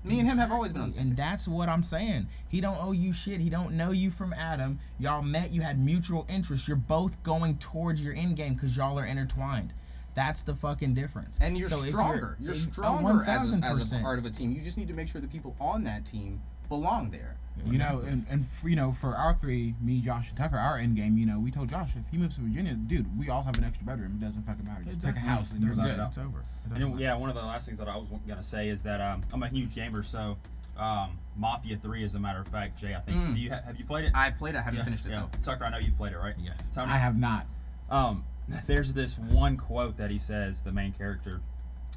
me 0.05 0.21
and 0.21 0.29
him 0.29 0.37
have 0.39 0.53
always 0.53 0.73
been 0.73 0.83
on 0.83 0.89
the 0.89 0.95
same 0.95 1.03
And 1.09 1.11
page. 1.13 1.17
that's 1.19 1.49
what 1.49 1.69
I'm 1.69 1.83
saying. 1.83 2.27
He 2.49 2.61
don't 2.61 2.77
owe 2.81 2.93
you 2.93 3.13
shit. 3.13 3.41
He 3.41 3.49
don't 3.51 3.73
know 3.73 3.91
you 3.91 4.11
from 4.11 4.33
Adam. 4.35 4.79
Y'all 4.99 5.23
met. 5.23 5.53
You 5.53 5.63
had 5.63 5.79
mutual 5.79 6.27
interest. 6.29 6.69
You're 6.69 6.77
both 6.77 7.23
going 7.23 7.57
towards 7.59 8.05
your 8.05 8.15
end 8.15 8.37
game 8.37 8.55
because 8.55 8.77
y'all 8.77 8.99
are 8.99 9.07
intertwined. 9.07 9.73
That's 10.15 10.43
the 10.45 10.55
fucking 10.55 10.95
difference. 10.95 11.39
And 11.41 11.57
you're 11.59 11.69
So 11.69 11.77
stronger. 11.77 12.37
You're, 12.39 12.53
oh, 12.53 12.55
stronger 12.55 13.25
as 13.27 13.51
a, 13.53 13.57
1000%. 13.57 13.81
as 13.81 13.93
a 13.95 13.99
part 13.99 14.19
of 14.19 14.27
a 14.27 14.31
team. 14.31 14.53
You 14.53 14.61
just 14.61 14.79
need 14.79 14.89
to 14.89 14.95
make 14.95 15.09
sure 15.09 15.21
the 15.21 15.27
people 15.27 15.57
on 15.59 15.83
that 15.85 16.05
team 16.05 16.41
belong 16.69 17.11
there. 17.11 17.37
You 17.65 17.79
know, 17.79 18.03
and, 18.07 18.27
and 18.29 18.45
for, 18.45 18.69
you 18.69 18.77
know, 18.77 18.91
for 18.93 19.15
our 19.15 19.33
three, 19.33 19.75
me, 19.81 20.01
Josh, 20.01 20.29
and 20.31 20.37
Tucker, 20.37 20.59
our 20.59 20.77
end 20.77 20.97
game, 20.97 21.17
you 21.17 21.25
know, 21.25 21.39
we 21.39 21.51
told 21.51 21.69
Josh 21.71 21.91
if 21.97 22.03
he 22.11 22.19
moves 22.19 22.35
to 22.37 22.43
Virginia, 22.43 22.75
dude, 22.75 23.17
we 23.19 23.31
all 23.31 23.43
have 23.43 23.57
an 23.57 23.65
extra 23.65 23.87
bedroom. 23.87 24.19
It 24.21 24.25
doesn't 24.25 24.43
fucking 24.43 24.65
matter. 24.65 24.83
Just 24.85 25.01
take 25.01 25.17
a 25.17 25.21
house 25.21 25.53
and 25.53 25.63
you're 25.63 25.73
good. 25.75 25.99
It's 25.99 26.19
over. 26.19 26.41
It 26.75 26.83
And 26.83 26.99
yeah, 27.01 27.17
one 27.17 27.31
of 27.31 27.37
the 27.37 27.43
last 27.43 27.67
things 27.67 27.79
that 27.79 27.89
I 27.89 27.97
was 27.97 28.09
gonna 28.29 28.43
say 28.43 28.69
is 28.69 28.83
that 28.83 29.01
um, 29.01 29.23
I'm 29.33 29.43
a 29.43 29.49
huge 29.49 29.75
gamer, 29.75 30.03
so 30.03 30.37
um, 30.77 31.17
Mafia 31.37 31.77
Three, 31.77 32.05
as 32.05 32.17
a 32.17 32.21
matter 32.21 32.41
of 32.41 32.49
fact, 32.49 32.79
Jay, 32.79 32.95
I 32.95 33.01
think 33.01 33.17
Mm. 33.19 33.35
do 33.35 33.41
you 33.41 33.51
ha- 33.51 33.63
have 33.65 33.77
you 33.79 33.85
played 33.85 34.05
it? 34.07 34.13
I 34.15 34.31
played 34.31 34.57
it. 34.57 34.59
I 34.59 34.63
haven't 34.63 34.79
yeah, 34.81 34.85
finished 34.85 35.07
it 35.07 35.11
yeah. 35.13 35.21
though. 35.33 35.39
Tucker, 35.43 35.65
I 35.65 35.71
know 35.71 35.79
you've 35.79 35.97
played 35.97 36.13
it, 36.13 36.19
right? 36.19 36.35
Yes. 36.39 36.69
Tony, 36.75 36.91
I 36.93 36.97
have 36.99 37.17
not. 37.19 37.47
um, 37.89 38.25
there's 38.67 38.93
this 38.93 39.19
one 39.19 39.57
quote 39.57 39.97
that 39.97 40.11
he 40.11 40.19
says, 40.19 40.61
the 40.61 40.73
main 40.73 40.93
character. 40.93 41.41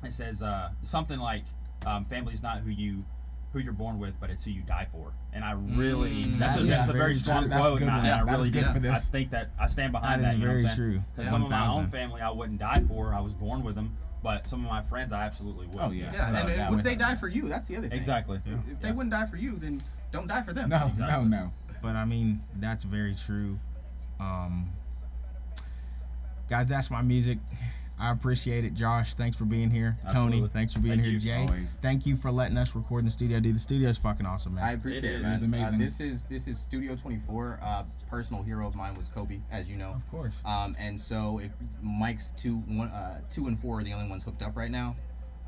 It 0.03 0.13
says 0.13 0.41
uh, 0.43 0.69
something 0.83 1.19
like, 1.19 1.43
um, 1.85 2.05
"Family's 2.05 2.41
not 2.43 2.59
who 2.59 2.69
you." 2.69 3.03
Who 3.57 3.63
you're 3.63 3.73
born 3.73 3.97
with, 3.97 4.19
but 4.19 4.29
it's 4.29 4.45
who 4.45 4.51
you 4.51 4.61
die 4.61 4.87
for, 4.91 5.13
and 5.33 5.43
I 5.43 5.53
really 5.53 6.25
Mm, 6.25 6.37
that's, 6.37 6.57
a, 6.57 6.59
that 6.59 6.63
is 6.65 6.69
that's 6.69 6.89
a 6.89 6.93
very 6.93 6.99
very 6.99 7.13
true. 7.15 7.19
strong 7.23 7.49
That's 7.49 7.65
quote, 7.65 7.79
good 7.79 7.87
and 7.87 7.91
I, 7.91 7.97
one. 7.97 8.05
and 8.05 8.29
I 8.29 8.33
really 8.33 8.49
good 8.51 8.65
do. 8.65 8.73
for 8.73 8.79
this. 8.79 9.07
I 9.07 9.11
think 9.11 9.31
that 9.31 9.49
I 9.59 9.65
stand 9.65 9.93
behind 9.93 10.21
That 10.21 10.27
that. 10.27 10.33
is 10.35 10.39
you 10.39 10.45
know 10.45 10.51
very 10.51 10.63
what 10.63 10.69
I'm 10.71 10.77
saying? 10.77 10.91
true. 10.91 11.01
'Cause 11.15 11.29
some 11.31 11.43
of 11.43 11.49
my 11.49 11.67
own 11.69 11.87
family 11.87 12.21
I 12.21 12.29
wouldn't 12.29 12.59
die 12.59 12.83
for. 12.87 13.15
I 13.15 13.19
was 13.19 13.33
born 13.33 13.63
with 13.63 13.73
them, 13.73 13.97
but 14.21 14.47
some 14.47 14.63
of 14.63 14.69
my 14.69 14.83
friends 14.83 15.11
I 15.11 15.23
absolutely 15.25 15.65
would. 15.67 15.79
Oh, 15.81 15.89
yeah. 15.89 16.13
Yeah, 16.13 16.29
So 16.29 16.35
and, 16.35 16.49
and 16.51 16.69
would 16.69 16.75
would- 16.77 16.85
they 16.85 16.93
die 16.95 17.15
for 17.15 17.27
you? 17.27 17.47
That's 17.49 17.67
the 17.67 17.77
other 17.77 17.87
thing. 17.87 17.97
Exactly. 17.97 18.39
If, 18.45 18.53
if 18.73 18.79
they 18.79 18.89
Yeah. 18.89 18.93
wouldn't 18.93 19.11
die 19.11 19.25
for 19.25 19.37
you, 19.37 19.55
then 19.55 19.81
don't 20.11 20.27
die 20.27 20.43
for 20.43 20.53
them. 20.53 20.69
No, 20.69 20.85
Exactly. 20.85 21.25
no, 21.27 21.37
no. 21.45 21.51
But 21.81 21.95
I 21.95 22.05
mean, 22.05 22.41
that's 22.59 22.83
very 22.83 23.15
true. 23.15 23.59
Um, 24.19 24.69
guys, 26.47 26.67
that's 26.67 26.91
my 26.91 27.01
music. 27.01 27.39
I 27.99 28.11
appreciate 28.11 28.63
it, 28.63 28.75
Josh. 28.75 29.15
Thanks 29.15 29.35
for 29.37 29.45
being 29.45 29.71
here. 29.71 29.97
Tony, 30.11 30.47
thanks 30.53 30.71
for 30.73 30.79
being 30.79 30.95
Thank 30.99 31.05
here. 31.05 31.11
you. 31.13 31.19
Jay, 31.19 31.41
Always. 31.41 31.79
thank 31.81 32.05
you 32.05 32.15
for 32.15 32.31
letting 32.31 32.55
us 32.55 32.75
record 32.75 32.99
in 32.99 33.05
the 33.05 33.11
studio. 33.11 33.39
Dude, 33.39 33.55
the 33.55 33.59
studio 33.59 33.89
is 33.89 33.97
fucking 33.97 34.25
awesome, 34.25 34.53
man. 34.55 34.63
I 34.63 34.73
appreciate 34.73 35.03
It 35.05 35.13
it, 35.13 35.15
is. 35.15 35.23
man. 35.23 35.33
It's 35.33 35.43
amazing. 35.43 35.75
Uh, 35.75 35.83
this 35.83 35.99
is 35.99 36.25
this 36.25 36.47
is 36.47 36.59
Studio 36.59 36.95
24. 36.95 37.59
Uh, 37.61 37.83
personal 38.07 38.43
hero 38.43 38.67
of 38.67 38.75
mine 38.75 38.93
was 38.95 39.09
Kobe, 39.09 39.39
as 39.51 39.69
you 39.71 39.77
know. 39.77 39.91
of 39.95 40.07
course. 40.11 40.39
Um, 40.45 40.75
and 40.79 40.99
so 40.99 41.39
if 41.41 41.49
mics 41.83 42.35
two 42.35 42.57
one 42.67 42.89
uh, 42.89 43.21
two 43.29 43.47
and 43.47 43.57
four 43.57 43.79
are 43.79 43.83
the 43.83 43.93
only 43.93 44.07
ones 44.09 44.23
hooked 44.23 44.43
up 44.43 44.55
right 44.55 44.71
now. 44.71 44.95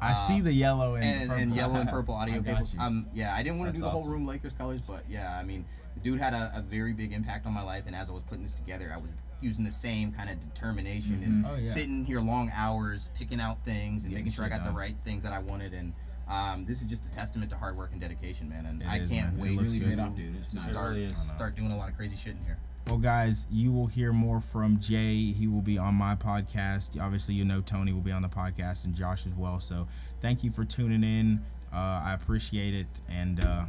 I 0.01 0.11
uh, 0.11 0.13
see 0.13 0.39
the 0.41 0.53
yellow 0.53 0.95
and, 0.95 1.03
and, 1.03 1.29
purple. 1.29 1.43
and 1.43 1.55
yellow 1.55 1.75
and 1.75 1.89
purple 1.91 2.15
audio 2.15 2.41
cables. 2.41 2.73
Um, 2.79 3.05
yeah, 3.13 3.33
I 3.35 3.43
didn't 3.43 3.59
want 3.59 3.69
to 3.69 3.73
do 3.73 3.81
That's 3.81 3.89
the 3.89 3.91
whole 3.91 4.01
awesome. 4.01 4.13
room 4.13 4.25
Lakers 4.25 4.53
colors, 4.53 4.81
but 4.81 5.03
yeah, 5.09 5.37
I 5.39 5.43
mean, 5.43 5.65
the 5.93 5.99
dude 5.99 6.19
had 6.19 6.33
a, 6.33 6.51
a 6.55 6.61
very 6.61 6.93
big 6.93 7.11
impact 7.13 7.45
on 7.45 7.53
my 7.53 7.61
life, 7.61 7.83
and 7.85 7.95
as 7.95 8.09
I 8.09 8.13
was 8.13 8.23
putting 8.23 8.43
this 8.43 8.53
together, 8.53 8.91
I 8.93 8.97
was 8.97 9.15
using 9.41 9.63
the 9.65 9.71
same 9.71 10.11
kind 10.11 10.29
of 10.29 10.39
determination 10.39 11.21
and 11.23 11.45
Oh, 11.45 11.55
yeah. 11.59 11.65
sitting 11.65 12.05
here 12.05 12.19
long 12.19 12.51
hours 12.55 13.09
picking 13.17 13.39
out 13.39 13.63
things 13.65 14.03
and 14.03 14.11
Getting 14.11 14.25
making 14.25 14.31
sure 14.31 14.45
I 14.45 14.49
got 14.49 14.63
done. 14.63 14.73
the 14.73 14.79
right 14.79 14.95
things 15.05 15.23
that 15.23 15.31
I 15.33 15.39
wanted, 15.39 15.73
and 15.73 15.93
um, 16.29 16.65
this 16.65 16.81
is 16.81 16.87
just 16.87 17.05
a 17.05 17.11
testament 17.11 17.49
to 17.51 17.57
hard 17.57 17.75
work 17.75 17.91
and 17.91 17.99
dedication, 18.01 18.49
man. 18.49 18.65
And 18.65 18.81
It 18.81 18.87
I 18.87 18.97
is, 18.99 19.09
can't 19.09 19.33
man. 19.33 19.41
Wait 19.41 19.57
looks 19.57 19.73
to, 19.73 19.79
good. 19.79 19.89
Paid 19.89 19.99
off, 19.99 20.15
dude. 20.15 20.35
It's 20.35 20.49
to 20.51 20.55
nice. 20.57 20.65
Start 20.67 20.91
really 20.95 21.09
start 21.35 21.55
doing 21.55 21.71
a 21.71 21.77
lot 21.77 21.89
of 21.89 21.95
crazy 21.97 22.15
shit 22.15 22.35
in 22.35 22.45
here. 22.45 22.57
Well, 22.87 22.97
guys, 22.97 23.45
you 23.51 23.71
will 23.71 23.85
hear 23.87 24.11
more 24.11 24.39
from 24.39 24.79
Jay. 24.79 25.15
He 25.31 25.47
will 25.47 25.61
be 25.61 25.77
on 25.77 25.93
my 25.95 26.15
podcast. 26.15 26.99
Obviously, 26.99 27.35
you 27.35 27.45
know 27.45 27.61
Tony 27.61 27.93
will 27.93 28.01
be 28.01 28.11
on 28.11 28.21
the 28.23 28.29
podcast 28.29 28.85
and 28.85 28.95
Josh 28.95 29.25
as 29.27 29.33
well. 29.35 29.59
So, 29.59 29.87
thank 30.21 30.43
you 30.43 30.49
for 30.51 30.65
tuning 30.65 31.03
in. 31.03 31.41
Uh, 31.71 32.01
I 32.03 32.13
appreciate 32.15 32.73
it, 32.73 32.87
and 33.09 33.43
uh, 33.45 33.65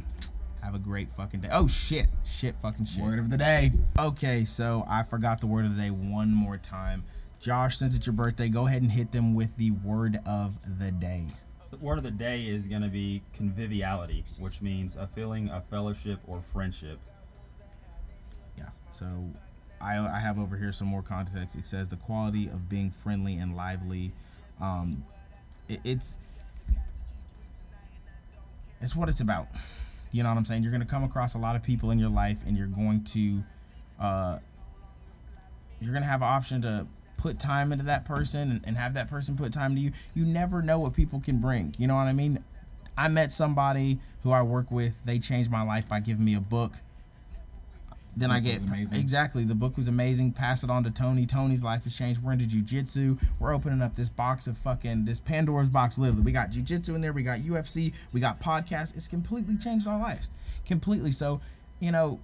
have 0.61 0.75
a 0.75 0.79
great 0.79 1.09
fucking 1.09 1.41
day. 1.41 1.49
Oh 1.51 1.67
shit, 1.67 2.07
shit, 2.25 2.55
fucking 2.57 2.85
shit. 2.85 3.03
Word 3.03 3.19
of 3.19 3.29
the 3.29 3.37
day. 3.37 3.71
Okay, 3.97 4.45
so 4.45 4.85
I 4.87 5.03
forgot 5.03 5.41
the 5.41 5.47
word 5.47 5.65
of 5.65 5.75
the 5.75 5.81
day 5.81 5.89
one 5.89 6.31
more 6.31 6.57
time. 6.57 7.03
Josh, 7.39 7.77
since 7.77 7.95
it's 7.95 8.05
your 8.05 8.13
birthday, 8.13 8.49
go 8.49 8.67
ahead 8.67 8.83
and 8.83 8.91
hit 8.91 9.11
them 9.11 9.33
with 9.33 9.55
the 9.57 9.71
word 9.71 10.19
of 10.27 10.53
the 10.79 10.91
day. 10.91 11.25
The 11.71 11.77
word 11.77 11.97
of 11.97 12.03
the 12.03 12.11
day 12.11 12.43
is 12.43 12.67
going 12.67 12.83
to 12.83 12.89
be 12.89 13.23
conviviality, 13.33 14.23
which 14.37 14.61
means 14.61 14.95
a 14.95 15.07
feeling 15.07 15.49
of 15.49 15.65
fellowship 15.65 16.19
or 16.27 16.41
friendship. 16.41 16.99
Yeah. 18.57 18.69
So 18.91 19.07
I, 19.81 19.97
I 19.97 20.19
have 20.19 20.37
over 20.37 20.55
here 20.55 20.71
some 20.71 20.87
more 20.87 21.01
context. 21.01 21.55
It 21.55 21.65
says 21.65 21.89
the 21.89 21.95
quality 21.95 22.47
of 22.47 22.69
being 22.69 22.91
friendly 22.91 23.37
and 23.37 23.55
lively. 23.55 24.11
Um, 24.59 25.03
it, 25.67 25.79
it's 25.83 26.17
it's 28.81 28.95
what 28.95 29.09
it's 29.09 29.21
about. 29.21 29.47
You 30.11 30.23
know 30.23 30.29
what 30.29 30.37
I'm 30.37 30.45
saying? 30.45 30.63
You're 30.63 30.71
gonna 30.71 30.85
come 30.85 31.03
across 31.03 31.35
a 31.35 31.37
lot 31.37 31.55
of 31.55 31.63
people 31.63 31.91
in 31.91 31.99
your 31.99 32.09
life, 32.09 32.39
and 32.45 32.57
you're 32.57 32.67
going 32.67 33.03
to 33.05 33.43
uh, 33.99 34.39
you're 35.79 35.93
gonna 35.93 36.05
have 36.05 36.21
an 36.21 36.27
option 36.27 36.61
to 36.63 36.87
put 37.17 37.39
time 37.39 37.71
into 37.71 37.85
that 37.85 38.03
person 38.03 38.51
and, 38.51 38.61
and 38.65 38.77
have 38.77 38.95
that 38.95 39.09
person 39.09 39.37
put 39.37 39.53
time 39.53 39.75
to 39.75 39.81
you. 39.81 39.91
You 40.15 40.25
never 40.25 40.61
know 40.61 40.79
what 40.79 40.93
people 40.93 41.19
can 41.21 41.37
bring. 41.39 41.75
You 41.77 41.87
know 41.87 41.95
what 41.95 42.07
I 42.07 42.13
mean? 42.13 42.43
I 42.97 43.07
met 43.07 43.31
somebody 43.31 43.99
who 44.23 44.31
I 44.31 44.41
work 44.41 44.71
with. 44.71 45.03
They 45.05 45.19
changed 45.19 45.51
my 45.51 45.61
life 45.61 45.87
by 45.87 45.99
giving 45.99 46.25
me 46.25 46.35
a 46.35 46.41
book. 46.41 46.73
Then 48.15 48.29
I 48.29 48.41
get 48.41 48.61
exactly 48.91 49.45
the 49.45 49.55
book 49.55 49.77
was 49.77 49.87
amazing. 49.87 50.33
Pass 50.33 50.63
it 50.63 50.69
on 50.69 50.83
to 50.83 50.91
Tony. 50.91 51.25
Tony's 51.25 51.63
life 51.63 51.85
has 51.85 51.97
changed. 51.97 52.21
We're 52.21 52.33
into 52.33 52.45
jujitsu. 52.45 53.21
We're 53.39 53.53
opening 53.53 53.81
up 53.81 53.95
this 53.95 54.09
box 54.09 54.47
of 54.47 54.57
fucking 54.57 55.05
this 55.05 55.19
Pandora's 55.19 55.69
box. 55.69 55.97
Literally, 55.97 56.23
we 56.23 56.31
got 56.33 56.51
jujitsu 56.51 56.89
in 56.95 57.01
there. 57.01 57.13
We 57.13 57.23
got 57.23 57.39
UFC. 57.39 57.93
We 58.11 58.19
got 58.19 58.41
podcasts. 58.41 58.95
It's 58.95 59.07
completely 59.07 59.55
changed 59.57 59.87
our 59.87 59.97
lives, 59.97 60.29
completely. 60.65 61.11
So, 61.11 61.39
you 61.79 61.91
know, 61.91 62.19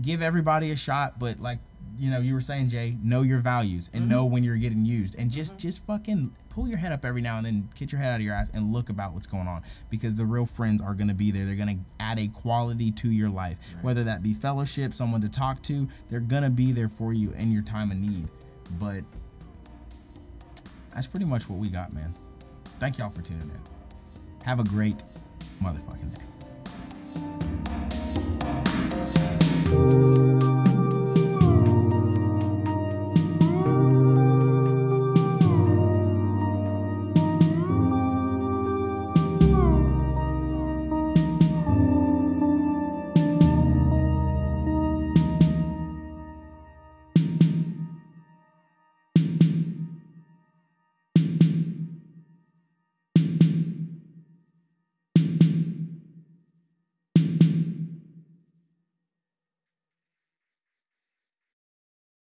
give 0.00 0.22
everybody 0.22 0.70
a 0.70 0.76
shot, 0.76 1.18
but 1.18 1.40
like 1.40 1.58
you 1.98 2.10
know, 2.10 2.20
you 2.20 2.34
were 2.34 2.40
saying, 2.40 2.68
Jay, 2.68 2.96
know 3.02 3.22
your 3.22 3.38
values 3.38 3.90
and 3.92 4.02
mm-hmm. 4.02 4.12
know 4.12 4.24
when 4.24 4.42
you're 4.42 4.56
getting 4.56 4.84
used, 4.84 5.18
and 5.18 5.30
just 5.30 5.52
mm-hmm. 5.52 5.58
just 5.60 5.84
fucking 5.86 6.34
pull 6.48 6.68
your 6.68 6.78
head 6.78 6.92
up 6.92 7.04
every 7.04 7.20
now 7.20 7.36
and 7.36 7.46
then, 7.46 7.68
get 7.78 7.92
your 7.92 8.00
head 8.00 8.12
out 8.12 8.16
of 8.16 8.22
your 8.22 8.34
ass, 8.34 8.50
and 8.52 8.72
look 8.72 8.88
about 8.88 9.12
what's 9.14 9.26
going 9.26 9.46
on 9.48 9.62
because 9.90 10.14
the 10.14 10.24
real 10.24 10.46
friends 10.46 10.80
are 10.82 10.94
gonna 10.94 11.14
be 11.14 11.30
there. 11.30 11.44
They're 11.44 11.54
gonna 11.54 11.78
add 12.00 12.18
a 12.18 12.28
quality 12.28 12.90
to 12.92 13.10
your 13.10 13.28
life, 13.28 13.58
whether 13.82 14.04
that 14.04 14.22
be 14.22 14.32
fellowship, 14.32 14.94
someone 14.94 15.20
to 15.20 15.28
talk 15.28 15.62
to. 15.62 15.88
They're 16.08 16.20
gonna 16.20 16.50
be 16.50 16.72
there 16.72 16.88
for 16.88 17.12
you 17.12 17.32
in 17.32 17.52
your 17.52 17.62
time 17.62 17.90
of 17.90 17.98
need. 17.98 18.28
But 18.78 19.04
that's 20.94 21.06
pretty 21.06 21.26
much 21.26 21.48
what 21.48 21.58
we 21.58 21.68
got, 21.68 21.92
man. 21.92 22.14
Thank 22.78 22.98
y'all 22.98 23.10
for 23.10 23.22
tuning 23.22 23.42
in. 23.42 24.44
Have 24.44 24.60
a 24.60 24.64
great 24.64 25.02
motherfucking 25.62 26.14
day 26.14 27.51
thank 29.82 30.06
you. 30.06 30.11